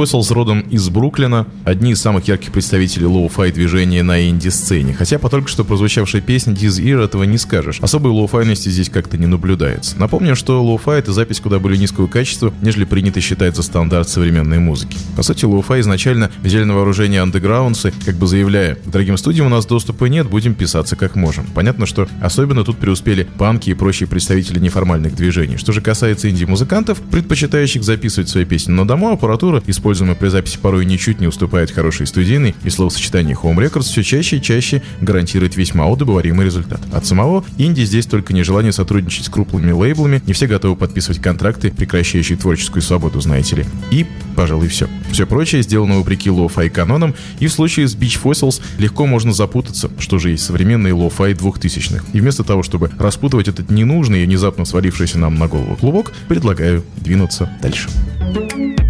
Beach 0.00 0.10
Fossils 0.10 0.32
родом 0.32 0.60
из 0.60 0.88
Бруклина, 0.88 1.46
одни 1.64 1.92
из 1.92 2.00
самых 2.00 2.26
ярких 2.26 2.52
представителей 2.52 3.06
лоу-фай 3.06 3.52
движения 3.52 4.02
на 4.02 4.28
инди-сцене. 4.28 4.94
Хотя 4.94 5.18
по 5.18 5.28
только 5.28 5.48
что 5.48 5.64
прозвучавшей 5.64 6.20
песне 6.22 6.54
This 6.54 6.82
Year 6.82 7.04
этого 7.04 7.24
не 7.24 7.36
скажешь. 7.36 7.80
Особой 7.80 8.12
лоу-файности 8.12 8.68
здесь 8.70 8.88
как-то 8.88 9.18
не 9.18 9.26
наблюдается. 9.26 9.98
Напомню, 9.98 10.36
что 10.36 10.62
лоу-фай 10.62 11.00
это 11.00 11.12
запись 11.12 11.40
куда 11.40 11.58
более 11.58 11.78
низкого 11.78 12.06
качества, 12.06 12.52
нежели 12.62 12.84
принято 12.84 13.20
считать 13.20 13.56
за 13.56 13.62
стандарт 13.62 14.08
современной 14.08 14.58
музыки. 14.58 14.96
По 15.16 15.22
сути, 15.22 15.44
лоу-фай 15.44 15.80
изначально 15.80 16.30
взяли 16.42 16.64
на 16.64 16.74
вооружение 16.74 17.20
андеграундсы, 17.20 17.92
как 18.04 18.14
бы 18.14 18.26
заявляя, 18.26 18.76
к 18.76 18.90
дорогим 18.90 19.16
студиям 19.18 19.46
у 19.46 19.50
нас 19.50 19.66
доступа 19.66 20.06
нет, 20.06 20.28
будем 20.28 20.54
писаться 20.54 20.96
как 20.96 21.14
можем. 21.14 21.44
Понятно, 21.54 21.86
что 21.86 22.08
особенно 22.22 22.64
тут 22.64 22.78
преуспели 22.78 23.28
панки 23.38 23.70
и 23.70 23.74
прочие 23.74 24.08
представители 24.08 24.58
неформальных 24.58 25.14
движений. 25.14 25.58
Что 25.58 25.72
же 25.72 25.82
касается 25.82 26.30
инди-музыкантов, 26.30 26.98
предпочитающих 27.10 27.82
записывать 27.82 28.28
свои 28.28 28.44
песни 28.44 28.72
на 28.72 28.86
дому, 28.86 29.10
аппаратура, 29.10 29.60
используемая 29.90 30.14
при 30.14 30.28
записи, 30.28 30.56
порой 30.56 30.84
ничуть 30.84 31.20
не 31.20 31.26
уступает 31.26 31.72
хорошей 31.72 32.06
студийной, 32.06 32.54
и 32.62 32.70
словосочетание 32.70 33.34
Home 33.34 33.56
Records 33.56 33.82
все 33.82 34.04
чаще 34.04 34.36
и 34.36 34.42
чаще 34.42 34.82
гарантирует 35.00 35.56
весьма 35.56 35.88
удобоваримый 35.88 36.46
результат. 36.46 36.80
От 36.92 37.06
самого 37.06 37.44
инди 37.58 37.80
здесь 37.82 38.06
только 38.06 38.32
нежелание 38.32 38.70
сотрудничать 38.70 39.26
с 39.26 39.28
крупными 39.28 39.72
лейблами, 39.72 40.22
не 40.26 40.32
все 40.32 40.46
готовы 40.46 40.76
подписывать 40.76 41.20
контракты, 41.20 41.72
прекращающие 41.72 42.38
творческую 42.38 42.82
свободу, 42.82 43.20
знаете 43.20 43.56
ли. 43.56 43.64
И, 43.90 44.06
пожалуй, 44.36 44.68
все. 44.68 44.88
Все 45.10 45.26
прочее 45.26 45.62
сделано 45.62 45.98
вопреки 45.98 46.30
лоу-фай 46.30 46.70
канонам, 46.70 47.16
и 47.40 47.48
в 47.48 47.52
случае 47.52 47.88
с 47.88 47.96
Beach 47.96 48.20
Fossils 48.22 48.62
легко 48.78 49.06
можно 49.06 49.32
запутаться, 49.32 49.90
что 49.98 50.20
же 50.20 50.30
есть 50.30 50.44
современные 50.44 50.94
лоу-фай 50.94 51.34
двухтысячных. 51.34 52.04
И 52.12 52.20
вместо 52.20 52.44
того, 52.44 52.62
чтобы 52.62 52.92
распутывать 52.96 53.48
этот 53.48 53.70
ненужный 53.70 54.22
и 54.22 54.26
внезапно 54.26 54.64
свалившийся 54.64 55.18
нам 55.18 55.36
на 55.36 55.48
голову 55.48 55.74
клубок, 55.74 56.12
предлагаю 56.28 56.84
двинуться 57.02 57.50
дальше. 57.60 57.88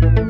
Feel 0.01 0.30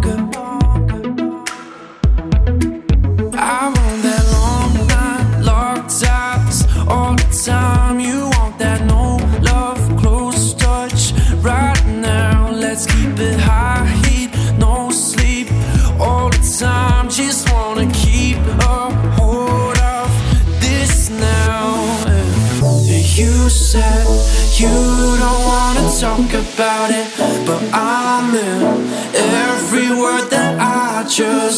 you 24.61 24.67
don't 24.67 25.43
wanna 25.51 25.85
talk 25.99 26.29
about 26.45 26.89
it, 26.91 27.07
but 27.47 27.61
I'm 27.73 28.29
in 28.35 29.29
every 29.49 29.89
word 29.89 30.29
that 30.29 30.53
I 30.59 31.03
just 31.09 31.50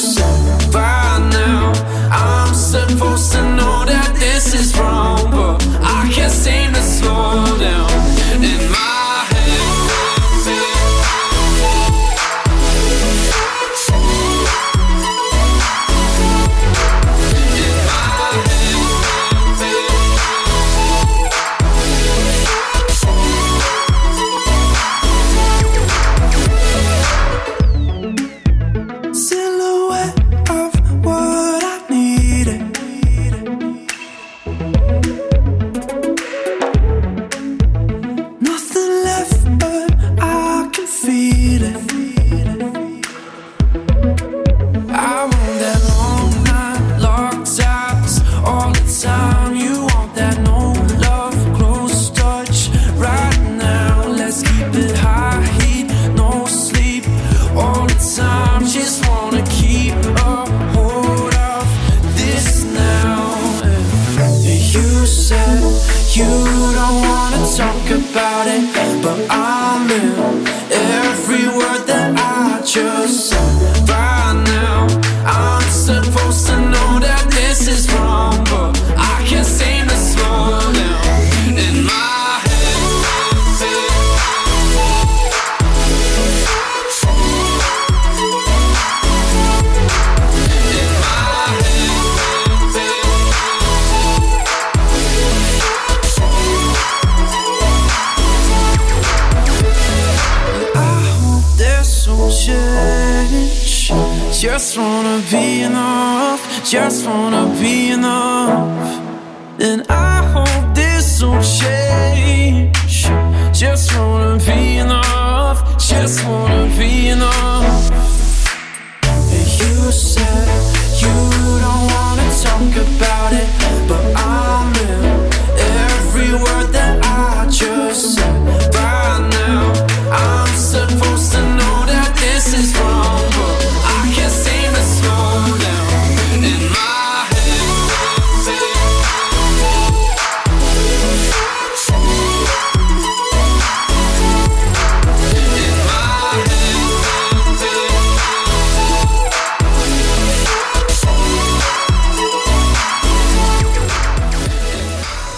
Just 106.74 107.06
wanna 107.06 107.46
be 107.62 107.92
enough. 107.92 108.33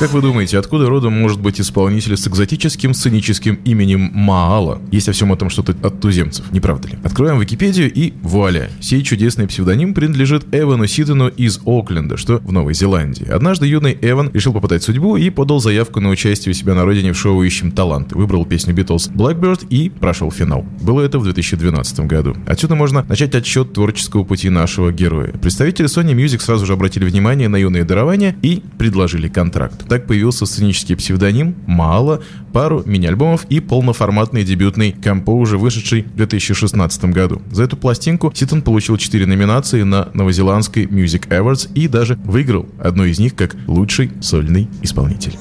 Как 0.06 0.14
вы 0.14 0.22
думаете, 0.22 0.60
откуда 0.60 0.88
родом 0.88 1.14
может 1.14 1.42
быть 1.42 1.60
исполнитель 1.60 2.16
с 2.16 2.28
экзотическим 2.28 2.94
сценическим 2.94 3.56
именем 3.66 4.12
Маала? 4.14 4.80
Есть 4.92 5.10
о 5.10 5.14
всем 5.14 5.34
этом 5.34 5.50
что-то 5.50 5.76
от 5.82 6.00
туземцев, 6.00 6.52
не 6.52 6.60
правда 6.60 6.90
ли? 6.90 7.00
Откроем 7.04 7.40
Википедию 7.40 7.92
и 7.92 8.14
вуаля! 8.22 8.70
Сей 8.80 9.02
чудесный 9.02 9.48
псевдоним 9.48 9.96
принадлежит 9.96 10.46
Эвану 10.52 10.86
Сидену 10.86 11.30
из 11.30 11.60
Окленда, 11.66 12.18
что 12.18 12.38
в 12.38 12.52
Новой 12.52 12.76
Зеландии. 12.76 13.28
Однажды 13.28 13.66
юный 13.66 13.98
Эван 14.00 14.30
решил 14.32 14.54
попытать 14.54 14.84
судьбу 14.84 15.18
и 15.18 15.32
подал 15.32 15.60
заявку 15.60 16.00
на 16.02 16.10
участие 16.10 16.52
у 16.52 16.54
себя 16.54 16.76
на 16.76 16.86
родине 16.86 17.12
в 17.12 17.18
шоу 17.18 17.42
«Ищем 17.42 17.72
таланты». 17.72 18.16
Выбрал 18.16 18.46
песню 18.46 18.76
Битлз 18.76 19.10
«Blackbird» 19.10 19.66
и 19.72 19.90
прошел 19.90 20.30
финал. 20.30 20.68
Было 20.82 21.02
это 21.02 21.18
в 21.18 21.24
2012 21.24 22.02
году. 22.02 22.38
Отсюда 22.46 22.76
можно 22.76 23.04
начать 23.10 23.34
отсчет 23.34 23.74
творческого 23.74 24.24
пути 24.24 24.52
нашего 24.52 24.92
героя. 24.92 25.32
Представители 25.32 25.88
Sony 25.88 26.14
Music 26.14 26.42
сразу 26.42 26.68
же 26.68 26.74
обратили 26.74 27.06
внимание 27.06 27.48
на 27.48 27.56
юные 27.56 27.84
дарования 27.86 28.36
и 28.44 28.62
предложили 28.78 29.30
контракт. 29.30 29.84
Так 29.96 30.08
появился 30.08 30.46
сценический 30.46 30.98
псевдоним 30.98 31.56
«Мало», 31.68 32.22
пару 32.52 32.84
мини-альбомов 32.86 33.46
и 33.48 33.62
полноформатный 33.62 34.44
дебютный 34.44 34.92
компо, 34.92 35.32
уже 35.32 35.58
вышедший 35.58 36.02
в 36.02 36.18
2016 36.18 37.06
году. 37.06 37.42
За 37.50 37.64
эту 37.64 37.78
пластинку 37.78 38.30
Ситон 38.36 38.62
получил 38.62 38.98
4 38.98 39.26
номинации 39.26 39.84
на 39.84 40.10
новозеландской 40.14 40.84
Music 40.84 41.30
Awards 41.30 41.72
и 41.74 41.88
даже 41.88 42.20
выиграл 42.26 42.68
одну 42.78 43.06
из 43.06 43.20
них 43.20 43.36
как 43.36 43.56
лучший 43.68 44.12
сольный 44.20 44.68
исполнитель. 44.82 45.38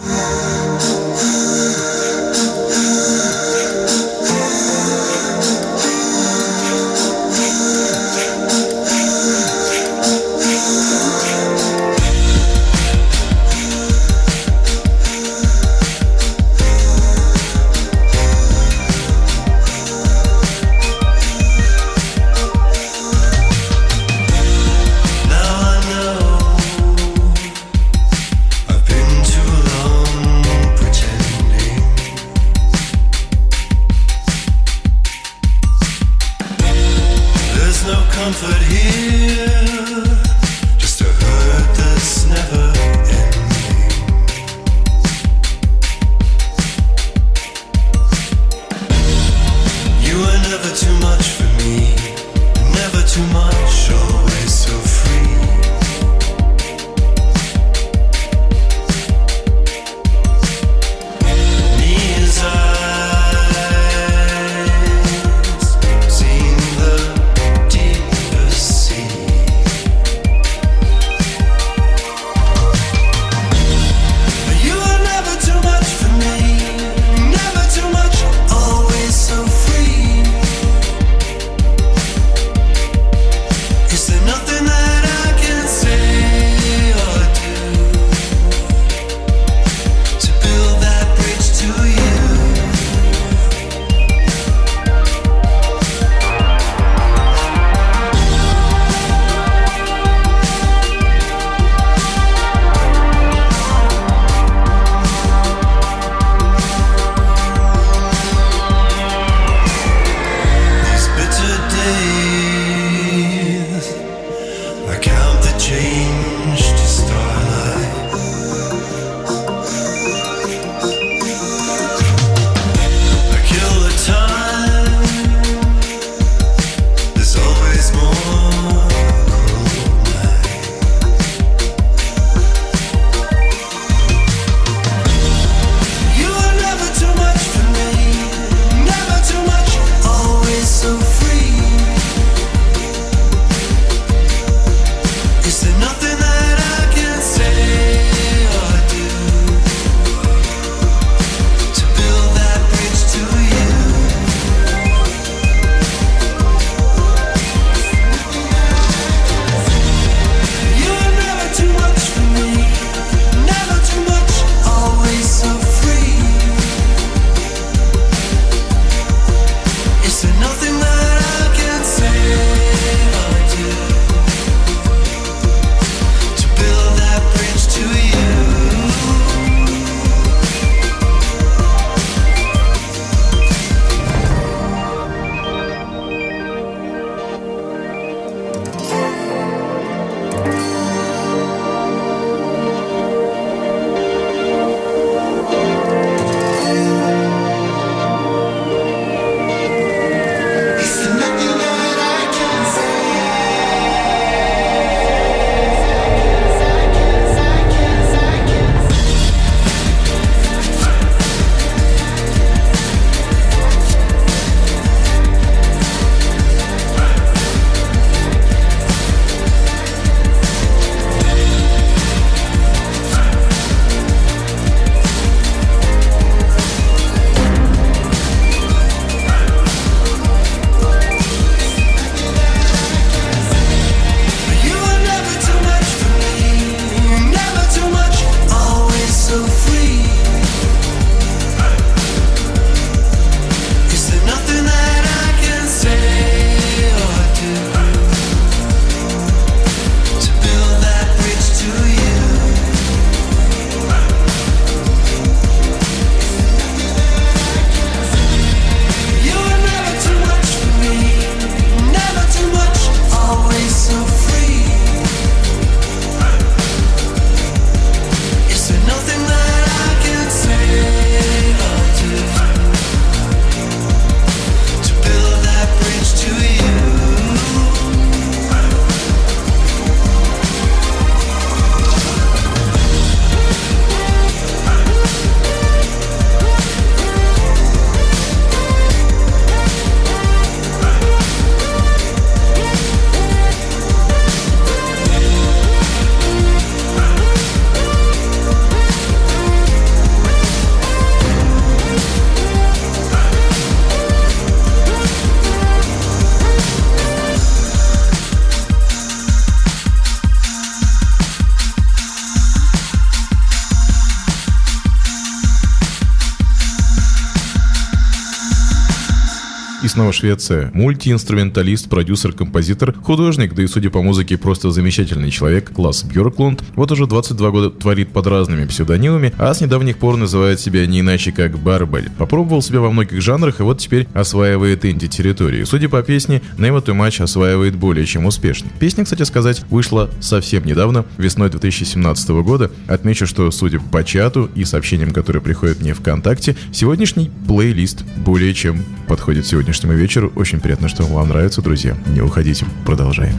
Снова 319.94 320.12
Швеция. 320.12 320.72
Мультиинструменталист, 320.74 321.88
продюсер, 321.88 322.32
композитор, 322.32 322.92
художник, 323.00 323.54
да 323.54 323.62
и, 323.62 323.68
судя 323.68 323.90
по 323.90 324.02
музыке, 324.02 324.36
просто 324.36 324.72
замечательный 324.72 325.30
человек, 325.30 325.70
класс 325.72 326.02
Бьорклунд. 326.02 326.64
Вот 326.74 326.90
уже 326.90 327.06
22 327.06 327.50
года 327.52 327.70
творит 327.70 328.08
под 328.08 328.26
разными 328.26 328.66
псевдонимами, 328.66 329.32
а 329.38 329.54
с 329.54 329.60
недавних 329.60 329.98
пор 329.98 330.16
называет 330.16 330.58
себя 330.58 330.84
не 330.86 330.98
иначе 330.98 331.30
как 331.30 331.60
Барбель. 331.60 332.10
Попробовал 332.18 332.60
себя 332.60 332.80
во 332.80 332.90
многих 332.90 333.22
жанрах 333.22 333.60
и 333.60 333.62
вот 333.62 333.78
теперь 333.78 334.08
осваивает 334.14 334.84
инди-территории. 334.84 335.62
Судя 335.62 335.88
по 335.88 336.02
песне, 336.02 336.42
Never 336.58 336.84
Too 336.84 336.96
Much 336.98 337.22
осваивает 337.22 337.76
более 337.76 338.04
чем 338.04 338.26
успешно. 338.26 338.70
Песня, 338.80 339.04
кстати 339.04 339.22
сказать, 339.22 339.62
вышла 339.70 340.10
совсем 340.18 340.64
недавно, 340.64 341.04
весной 341.18 341.50
2017 341.50 342.30
года. 342.30 342.72
Отмечу, 342.88 343.28
что, 343.28 343.48
судя 343.52 343.78
по 343.78 344.02
чату 344.02 344.50
и 344.56 344.64
сообщениям, 344.64 345.12
которые 345.12 345.40
приходят 345.40 345.80
мне 345.80 345.94
ВКонтакте, 345.94 346.56
сегодняшний 346.72 347.30
плейлист 347.46 348.02
более 348.16 348.54
чем 348.54 348.84
подходит 349.06 349.46
сегодняшнему 349.46 349.83
вечеру. 349.92 350.32
Очень 350.34 350.60
приятно, 350.60 350.88
что 350.88 351.04
вам 351.04 351.28
нравится, 351.28 351.62
друзья. 351.62 351.96
Не 352.06 352.20
уходите, 352.20 352.64
продолжаем. 352.84 353.36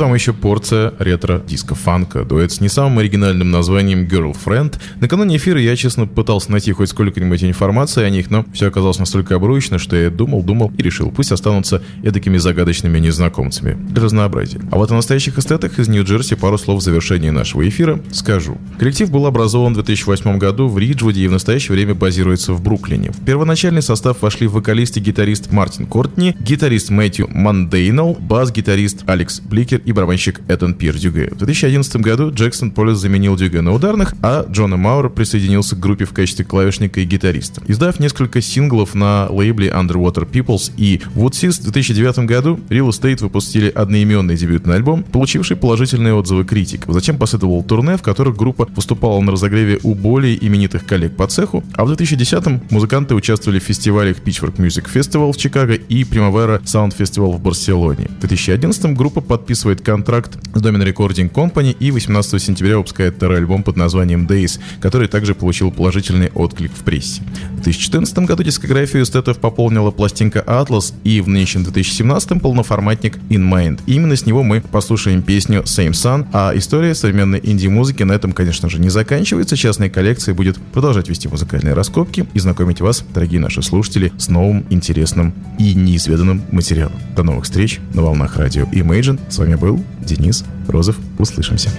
Вам 0.00 0.14
еще 0.14 0.32
порция 0.32 0.94
ретро-диско-фанка. 0.98 2.24
Дуэт 2.24 2.52
с 2.52 2.60
не 2.60 2.68
самым 2.68 2.98
оригинальным 2.98 3.50
названием 3.50 4.04
Girlfriend. 4.06 4.78
Накануне 5.00 5.36
эфира 5.36 5.60
я, 5.60 5.76
честно, 5.76 6.06
пытался 6.06 6.50
найти 6.50 6.72
хоть 6.72 6.88
сколько-нибудь 6.88 7.44
информации 7.44 8.04
о 8.04 8.10
них, 8.10 8.30
но 8.30 8.44
все 8.52 8.68
оказалось 8.68 8.98
настолько 8.98 9.36
обрывочно, 9.36 9.78
что 9.78 9.96
я 9.96 10.10
думал, 10.10 10.42
думал 10.42 10.72
и 10.76 10.82
решил, 10.82 11.10
пусть 11.10 11.32
останутся 11.32 11.82
эдакими 12.02 12.38
загадочными 12.38 12.98
незнакомцами. 12.98 13.76
Для 13.90 14.02
разнообразия. 14.02 14.60
А 14.70 14.76
вот 14.76 14.90
о 14.90 14.94
настоящих 14.94 15.38
эстетах 15.38 15.78
из 15.78 15.88
Нью-Джерси 15.88 16.36
пару 16.36 16.58
слов 16.58 16.80
в 16.80 16.84
завершении 16.84 17.30
нашего 17.30 17.68
эфира 17.68 18.00
скажу. 18.12 18.58
Коллектив 18.78 19.10
был 19.10 19.26
образован 19.26 19.72
в 19.72 19.76
2008 19.76 20.38
году 20.38 20.68
в 20.68 20.78
Риджвуде 20.78 21.22
и 21.22 21.28
в 21.28 21.32
настоящее 21.32 21.74
время 21.74 21.94
базируется 21.94 22.52
в 22.52 22.62
Бруклине. 22.62 23.10
В 23.10 23.24
первоначальный 23.24 23.82
состав 23.82 24.22
вошли 24.22 24.46
вокалист 24.46 24.96
и 24.96 25.00
гитарист 25.00 25.52
Мартин 25.52 25.86
Кортни, 25.86 26.36
гитарист 26.40 26.90
Мэтью 26.90 27.28
Монданайл, 27.30 28.16
бас-гитарист 28.20 29.02
Алекс 29.06 29.40
Бликер 29.40 29.80
барабанщик 29.92 30.40
Этьен 30.48 30.74
Пьер 30.74 30.96
Дюге. 30.96 31.28
В 31.32 31.38
2011 31.38 31.96
году 31.96 32.30
Джексон 32.32 32.70
Полис 32.70 32.98
заменил 32.98 33.36
Дюге 33.36 33.60
на 33.60 33.72
ударных, 33.72 34.14
а 34.22 34.46
Джона 34.50 34.76
Мауэр 34.76 35.10
присоединился 35.10 35.76
к 35.76 35.80
группе 35.80 36.04
в 36.04 36.12
качестве 36.12 36.44
клавишника 36.44 37.00
и 37.00 37.04
гитариста. 37.04 37.62
Издав 37.66 38.00
несколько 38.00 38.40
синглов 38.40 38.94
на 38.94 39.28
лейбле 39.30 39.68
Underwater 39.68 40.28
Peoples 40.30 40.72
и 40.76 41.00
Woodsys, 41.14 41.60
в 41.60 41.64
2009 41.64 42.20
году 42.20 42.60
Real 42.68 42.88
Estate 42.88 43.20
выпустили 43.22 43.68
одноименный 43.68 44.36
дебютный 44.36 44.76
альбом, 44.76 45.02
получивший 45.02 45.56
положительные 45.56 46.14
отзывы 46.14 46.44
критиков. 46.44 46.94
Затем 46.94 47.18
последовал 47.18 47.62
турне, 47.62 47.96
в 47.96 48.02
которых 48.02 48.36
группа 48.36 48.66
выступала 48.74 49.20
на 49.20 49.32
разогреве 49.32 49.78
у 49.82 49.94
более 49.94 50.44
именитых 50.44 50.86
коллег 50.86 51.16
по 51.16 51.26
цеху, 51.26 51.64
а 51.74 51.84
в 51.84 51.92
2010-м 51.92 52.62
музыканты 52.70 53.14
участвовали 53.14 53.58
в 53.58 53.64
фестивалях 53.64 54.18
Pitchfork 54.18 54.56
Music 54.56 54.86
Festival 54.92 55.32
в 55.32 55.36
Чикаго 55.36 55.74
и 55.74 56.02
Primavera 56.02 56.62
Sound 56.62 56.96
Festival 56.96 57.32
в 57.32 57.40
Барселоне. 57.40 58.08
В 58.20 58.24
2011-м 58.24 58.94
группа 58.94 59.20
подписывала 59.20 59.69
подписывает 59.70 59.80
контракт 59.82 60.38
с 60.54 60.60
Domin 60.60 60.84
Recording 60.84 61.30
Company 61.30 61.76
и 61.78 61.90
18 61.90 62.42
сентября 62.42 62.78
выпускает 62.78 63.14
второй 63.16 63.38
альбом 63.38 63.62
под 63.62 63.76
названием 63.76 64.26
Days, 64.26 64.58
который 64.80 65.06
также 65.06 65.34
получил 65.34 65.70
положительный 65.70 66.30
отклик 66.34 66.72
в 66.72 66.82
прессе. 66.82 67.22
В 67.52 67.62
2014 67.62 68.18
году 68.20 68.42
дискографию 68.42 69.02
эстетов 69.02 69.38
пополнила 69.38 69.90
пластинка 69.90 70.42
Atlas 70.46 70.92
и 71.04 71.20
в 71.20 71.28
нынешнем 71.28 71.62
2017 71.62 72.40
полноформатник 72.40 73.18
In 73.28 73.48
Mind. 73.48 73.80
Именно 73.86 74.16
с 74.16 74.26
него 74.26 74.42
мы 74.42 74.60
послушаем 74.60 75.22
песню 75.22 75.62
Same 75.62 75.92
Sun, 75.92 76.26
а 76.32 76.52
история 76.54 76.94
современной 76.94 77.40
инди-музыки 77.42 78.02
на 78.02 78.12
этом, 78.12 78.32
конечно 78.32 78.68
же, 78.68 78.80
не 78.80 78.88
заканчивается. 78.88 79.56
Частная 79.56 79.90
коллекция 79.90 80.34
будет 80.34 80.58
продолжать 80.72 81.08
вести 81.08 81.28
музыкальные 81.28 81.74
раскопки 81.74 82.26
и 82.34 82.38
знакомить 82.40 82.80
вас, 82.80 83.04
дорогие 83.14 83.40
наши 83.40 83.62
слушатели, 83.62 84.12
с 84.18 84.28
новым, 84.28 84.64
интересным 84.70 85.32
и 85.58 85.74
неизведанным 85.74 86.42
материалом. 86.50 86.98
До 87.14 87.22
новых 87.22 87.44
встреч 87.44 87.78
на 87.94 88.02
волнах 88.02 88.36
радио 88.36 88.64
Imagine. 88.64 89.20
С 89.28 89.38
вами 89.38 89.59
был 89.60 89.84
Денис 90.00 90.44
Розов. 90.66 90.96
Услышимся. 91.18 91.70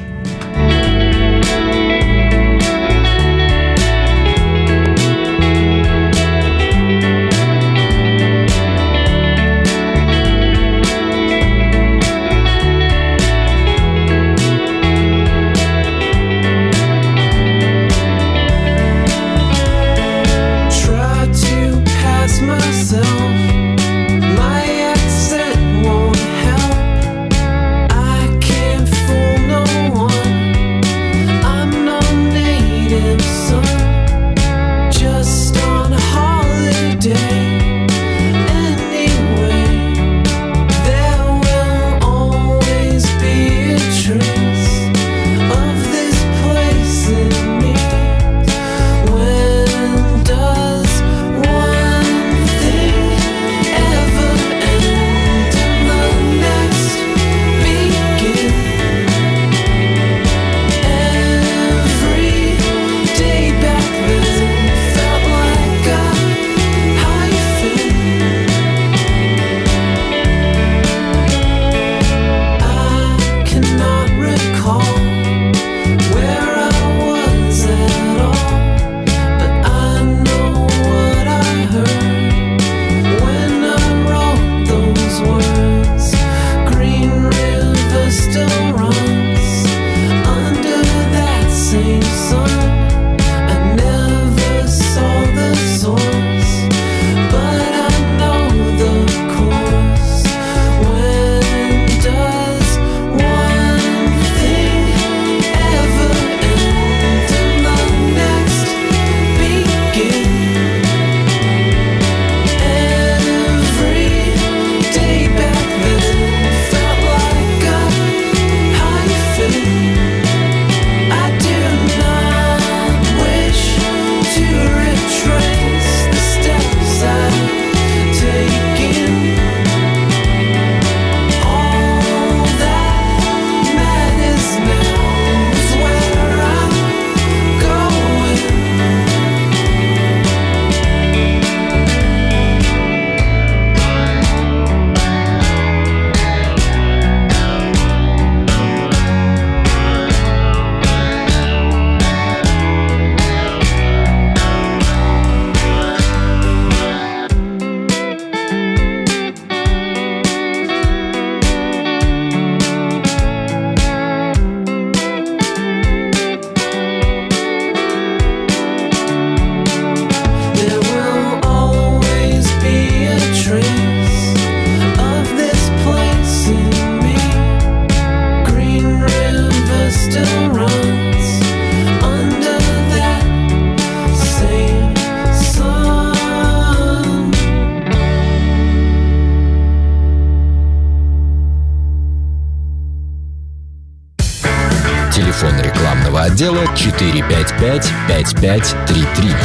455-5533. 197.62 199.36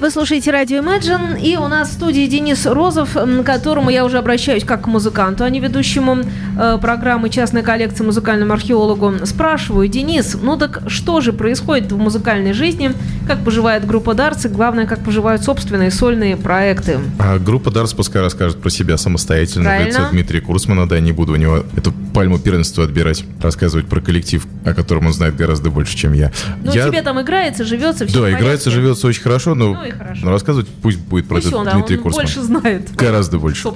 Вы 0.00 0.10
слушаете 0.10 0.50
радио 0.50 0.78
Imagine, 0.78 1.40
и 1.40 1.56
у 1.56 1.68
нас 1.68 1.90
в 1.90 1.92
студии 1.92 2.26
Денис 2.26 2.66
Розов, 2.66 3.14
к 3.14 3.42
которому 3.44 3.90
я 3.90 4.04
уже 4.04 4.18
обращаюсь 4.18 4.64
как 4.64 4.82
к 4.82 4.86
музыканту, 4.88 5.44
а 5.44 5.50
не 5.50 5.60
ведущему 5.60 6.18
э, 6.58 6.78
программы 6.80 7.30
«Частная 7.30 7.62
коллекция» 7.62 8.04
музыкальному 8.04 8.52
археологу. 8.52 9.24
Спрашиваю, 9.24 9.86
Денис, 9.88 10.36
ну 10.40 10.56
так 10.56 10.82
что 10.88 11.20
же 11.20 11.32
происходит 11.32 11.92
в 11.92 11.96
музыкальной 11.98 12.52
жизни? 12.54 12.92
Как 13.28 13.38
поживает 13.44 13.86
группа 13.86 14.14
Дарс 14.14 14.44
и, 14.46 14.48
главное, 14.48 14.86
как 14.86 15.04
поживают 15.04 15.42
собственные 15.42 15.92
сольные 15.92 16.36
проекты? 16.36 16.98
А 17.20 17.38
группа 17.38 17.70
Дарс 17.70 17.92
пускай 17.92 18.20
расскажет 18.22 18.60
про 18.60 18.70
себя 18.70 18.96
самостоятельно. 18.98 19.62
в 19.62 19.66
Правильно. 19.66 19.88
лице 19.88 20.00
Дмитрия 20.10 20.40
Курсмана, 20.40 20.88
да, 20.88 20.98
не 20.98 21.12
буду 21.12 21.32
у 21.34 21.36
него 21.36 21.64
эту 21.76 21.92
пальму 22.18 22.40
первенства 22.40 22.82
отбирать, 22.82 23.22
рассказывать 23.40 23.86
про 23.86 24.00
коллектив, 24.00 24.44
о 24.64 24.74
котором 24.74 25.06
он 25.06 25.12
знает 25.12 25.36
гораздо 25.36 25.70
больше, 25.70 25.96
чем 25.96 26.14
я. 26.14 26.32
Ну, 26.64 26.72
я... 26.72 26.88
тебе 26.88 27.00
там 27.00 27.20
играется, 27.20 27.64
живется, 27.64 28.08
все 28.08 28.20
Да, 28.20 28.32
играется, 28.32 28.72
живется 28.72 29.06
очень 29.06 29.22
хорошо, 29.22 29.54
но, 29.54 29.74
Ну 29.74 29.84
и 29.84 29.92
хорошо. 29.92 30.24
но 30.24 30.32
рассказывать 30.32 30.66
пусть 30.66 30.98
будет 30.98 31.28
про 31.28 31.36
Пусть 31.36 31.46
этот 31.46 31.60
он, 31.60 31.68
Дмитрий 31.72 31.96
он 31.98 32.02
Курсман. 32.02 32.24
больше 32.24 32.40
знает. 32.42 32.92
Гораздо 32.96 33.38
больше. 33.38 33.70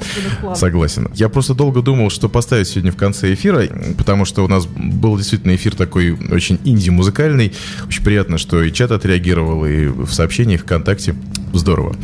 Согласен. 0.57 1.09
Я 1.15 1.29
просто 1.29 1.55
долго 1.55 1.83
думал, 1.83 2.11
что 2.11 2.29
поставить 2.29 2.67
сегодня 2.67 2.91
в 2.91 2.97
конце 2.97 3.33
эфира, 3.33 3.63
потому 3.97 4.25
что 4.25 4.45
у 4.45 4.49
нас 4.49 4.67
был 4.67 5.17
действительно 5.17 5.55
эфир 5.55 5.77
такой 5.77 6.11
очень 6.11 6.59
инди-музыкальный. 6.65 7.53
Очень 7.87 8.03
приятно, 8.03 8.39
что 8.39 8.61
и 8.61 8.73
чат 8.73 8.91
отреагировал, 8.91 9.65
и 9.67 9.87
в 9.87 10.13
сообщениях 10.13 10.63
ВКонтакте. 10.63 11.15
Здорово. 11.53 11.95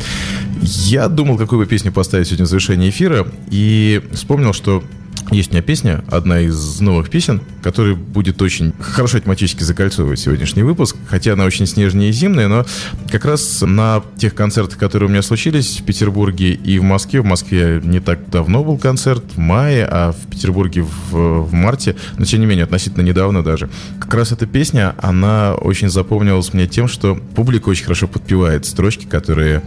Я 0.61 1.09
думал, 1.09 1.37
какую 1.37 1.59
бы 1.59 1.65
песню 1.65 1.91
поставить 1.91 2.27
сегодня 2.27 2.45
в 2.45 2.49
завершение 2.49 2.91
эфира, 2.91 3.27
и 3.51 4.01
вспомнил, 4.13 4.53
что 4.53 4.85
Есть 5.31 5.51
у 5.51 5.53
меня 5.53 5.61
песня, 5.61 6.03
одна 6.09 6.39
из 6.39 6.81
новых 6.81 7.09
песен, 7.11 7.41
которая 7.61 7.93
будет 7.93 8.41
очень 8.41 8.73
хорошо 8.79 9.19
тематически 9.19 9.61
закольцовывать 9.61 10.19
сегодняшний 10.19 10.63
выпуск, 10.63 10.95
хотя 11.07 11.33
она 11.33 11.45
очень 11.45 11.67
снежная 11.67 12.07
и 12.07 12.11
зимняя, 12.11 12.47
но 12.47 12.65
как 13.11 13.25
раз 13.25 13.61
на 13.61 14.01
тех 14.17 14.33
концертах, 14.33 14.79
которые 14.79 15.07
у 15.07 15.11
меня 15.11 15.21
случились 15.21 15.81
в 15.81 15.83
Петербурге 15.83 16.53
и 16.53 16.79
в 16.79 16.83
Москве, 16.83 17.21
в 17.21 17.25
Москве 17.25 17.79
не 17.83 17.99
так 17.99 18.27
давно 18.31 18.63
был 18.63 18.79
концерт, 18.79 19.23
в 19.35 19.37
мае, 19.37 19.85
а 19.85 20.13
в 20.13 20.31
Петербурге 20.31 20.81
в, 20.81 21.43
в 21.43 21.53
марте, 21.53 21.95
но 22.17 22.25
тем 22.25 22.39
не 22.39 22.47
менее, 22.47 22.63
относительно 22.63 23.03
недавно 23.03 23.43
даже. 23.43 23.69
Как 23.99 24.11
раз 24.15 24.31
эта 24.31 24.47
песня, 24.47 24.95
она 24.97 25.53
очень 25.53 25.89
запомнилась 25.89 26.53
мне 26.53 26.65
тем, 26.65 26.87
что 26.87 27.15
публика 27.35 27.69
очень 27.69 27.83
хорошо 27.83 28.07
подпевает 28.07 28.65
строчки, 28.65 29.05
которые 29.05 29.61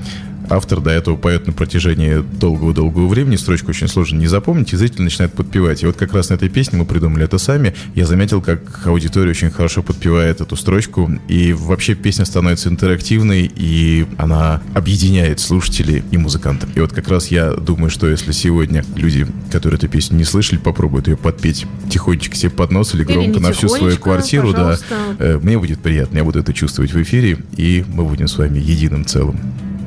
автор 0.56 0.80
до 0.80 0.90
этого 0.90 1.16
поет 1.16 1.46
на 1.46 1.52
протяжении 1.52 2.22
долгого-долгого 2.38 3.06
времени, 3.08 3.36
строчку 3.36 3.70
очень 3.70 3.88
сложно 3.88 4.18
не 4.18 4.26
запомнить, 4.26 4.72
и 4.72 4.76
зритель 4.76 5.02
начинает 5.02 5.32
подпевать. 5.32 5.82
И 5.82 5.86
вот 5.86 5.96
как 5.96 6.12
раз 6.12 6.30
на 6.30 6.34
этой 6.34 6.48
песне 6.48 6.78
мы 6.78 6.84
придумали 6.84 7.24
это 7.24 7.38
сами. 7.38 7.74
Я 7.94 8.06
заметил, 8.06 8.40
как 8.42 8.86
аудитория 8.86 9.30
очень 9.30 9.50
хорошо 9.50 9.82
подпевает 9.82 10.40
эту 10.40 10.56
строчку, 10.56 11.10
и 11.28 11.52
вообще 11.52 11.94
песня 11.94 12.24
становится 12.24 12.68
интерактивной, 12.68 13.50
и 13.54 14.06
она 14.18 14.62
объединяет 14.74 15.40
слушателей 15.40 16.04
и 16.10 16.18
музыкантов. 16.18 16.76
И 16.76 16.80
вот 16.80 16.92
как 16.92 17.08
раз 17.08 17.28
я 17.28 17.52
думаю, 17.52 17.90
что 17.90 18.06
если 18.08 18.32
сегодня 18.32 18.84
люди, 18.96 19.26
которые 19.50 19.78
эту 19.78 19.88
песню 19.88 20.16
не 20.18 20.24
слышали, 20.24 20.58
попробуют 20.58 21.08
ее 21.08 21.16
подпеть 21.16 21.66
тихонечко 21.88 22.36
себе 22.36 22.50
под 22.50 22.70
нос 22.72 22.94
или 22.94 23.02
Или 23.02 23.12
громко 23.12 23.38
не 23.38 23.40
на 23.40 23.52
всю 23.52 23.68
свою 23.68 23.96
квартиру, 23.96 24.52
да, 24.52 24.58
пожалуйста. 24.58 24.94
э, 25.18 25.38
мне 25.42 25.58
будет 25.58 25.80
приятно, 25.80 26.18
я 26.18 26.24
буду 26.24 26.38
это 26.38 26.52
чувствовать 26.52 26.92
в 26.92 27.02
эфире, 27.02 27.38
и 27.56 27.84
мы 27.88 28.04
будем 28.04 28.28
с 28.28 28.36
вами 28.36 28.58
единым 28.58 29.04
целым. 29.04 29.38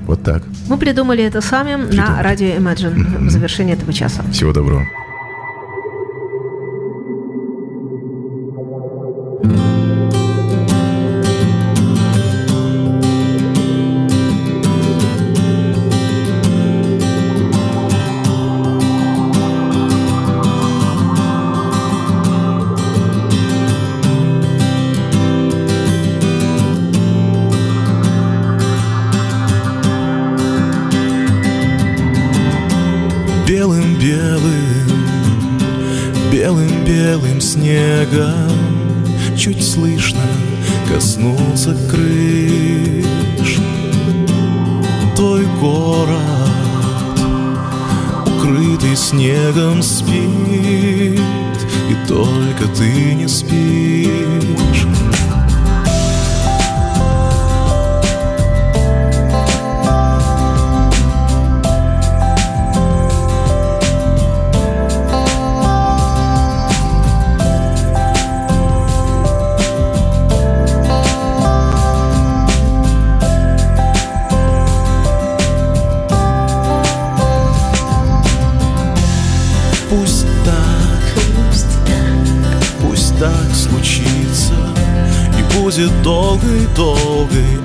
Вот 0.05 0.23
так. 0.23 0.43
Мы 0.69 0.77
придумали 0.77 1.23
это 1.23 1.41
сами 1.41 1.75
на 1.75 1.87
Придумали. 1.87 2.23
радио 2.23 2.47
Imagine 2.47 3.27
в 3.27 3.29
завершении 3.29 3.73
этого 3.73 3.91
часа. 3.93 4.23
Всего 4.31 4.53
доброго. 4.53 4.85
Белым-белым, 33.65 34.91
белым-белым 36.31 37.41
снегом. 37.41 38.51
Чуть 39.35 39.63
слышно 39.67 40.21
коснулся 40.87 41.75
крыш. 41.89 43.57
Твой 45.15 45.47
город, 45.59 47.17
укрытый 48.27 48.95
снегом, 48.95 49.81
спит 49.81 51.19
И 51.89 52.07
только 52.07 52.67
ты 52.77 53.15
не 53.15 53.27
спишь 53.27 54.85
будет 85.75 86.01
долгой-долгой 86.03 87.59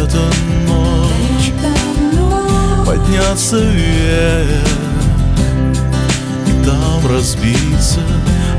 эта 0.00 0.20
ночь 0.68 1.52
Подняться 2.86 3.58
вверх 3.58 4.68
И 6.46 6.64
там 6.64 7.10
разбиться 7.10 8.00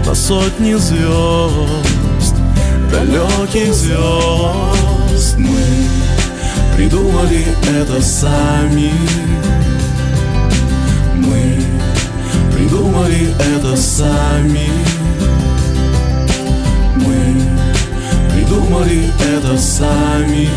на 0.05 0.13
сотни 0.13 0.73
звезд 0.73 2.35
Далеких 2.91 3.73
звезд 3.73 5.37
Мы 5.37 6.75
придумали 6.75 7.45
это 7.79 8.01
сами 8.01 8.91
Мы 11.15 11.63
придумали 12.53 13.33
это 13.55 13.77
сами. 13.77 14.69
Придумали 18.57 19.11
это 19.19 19.57
сами. 19.57 20.49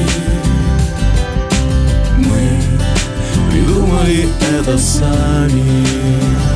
Мы 2.16 2.61
придумали 3.51 4.28
это 4.59 4.78
сами. 4.78 6.49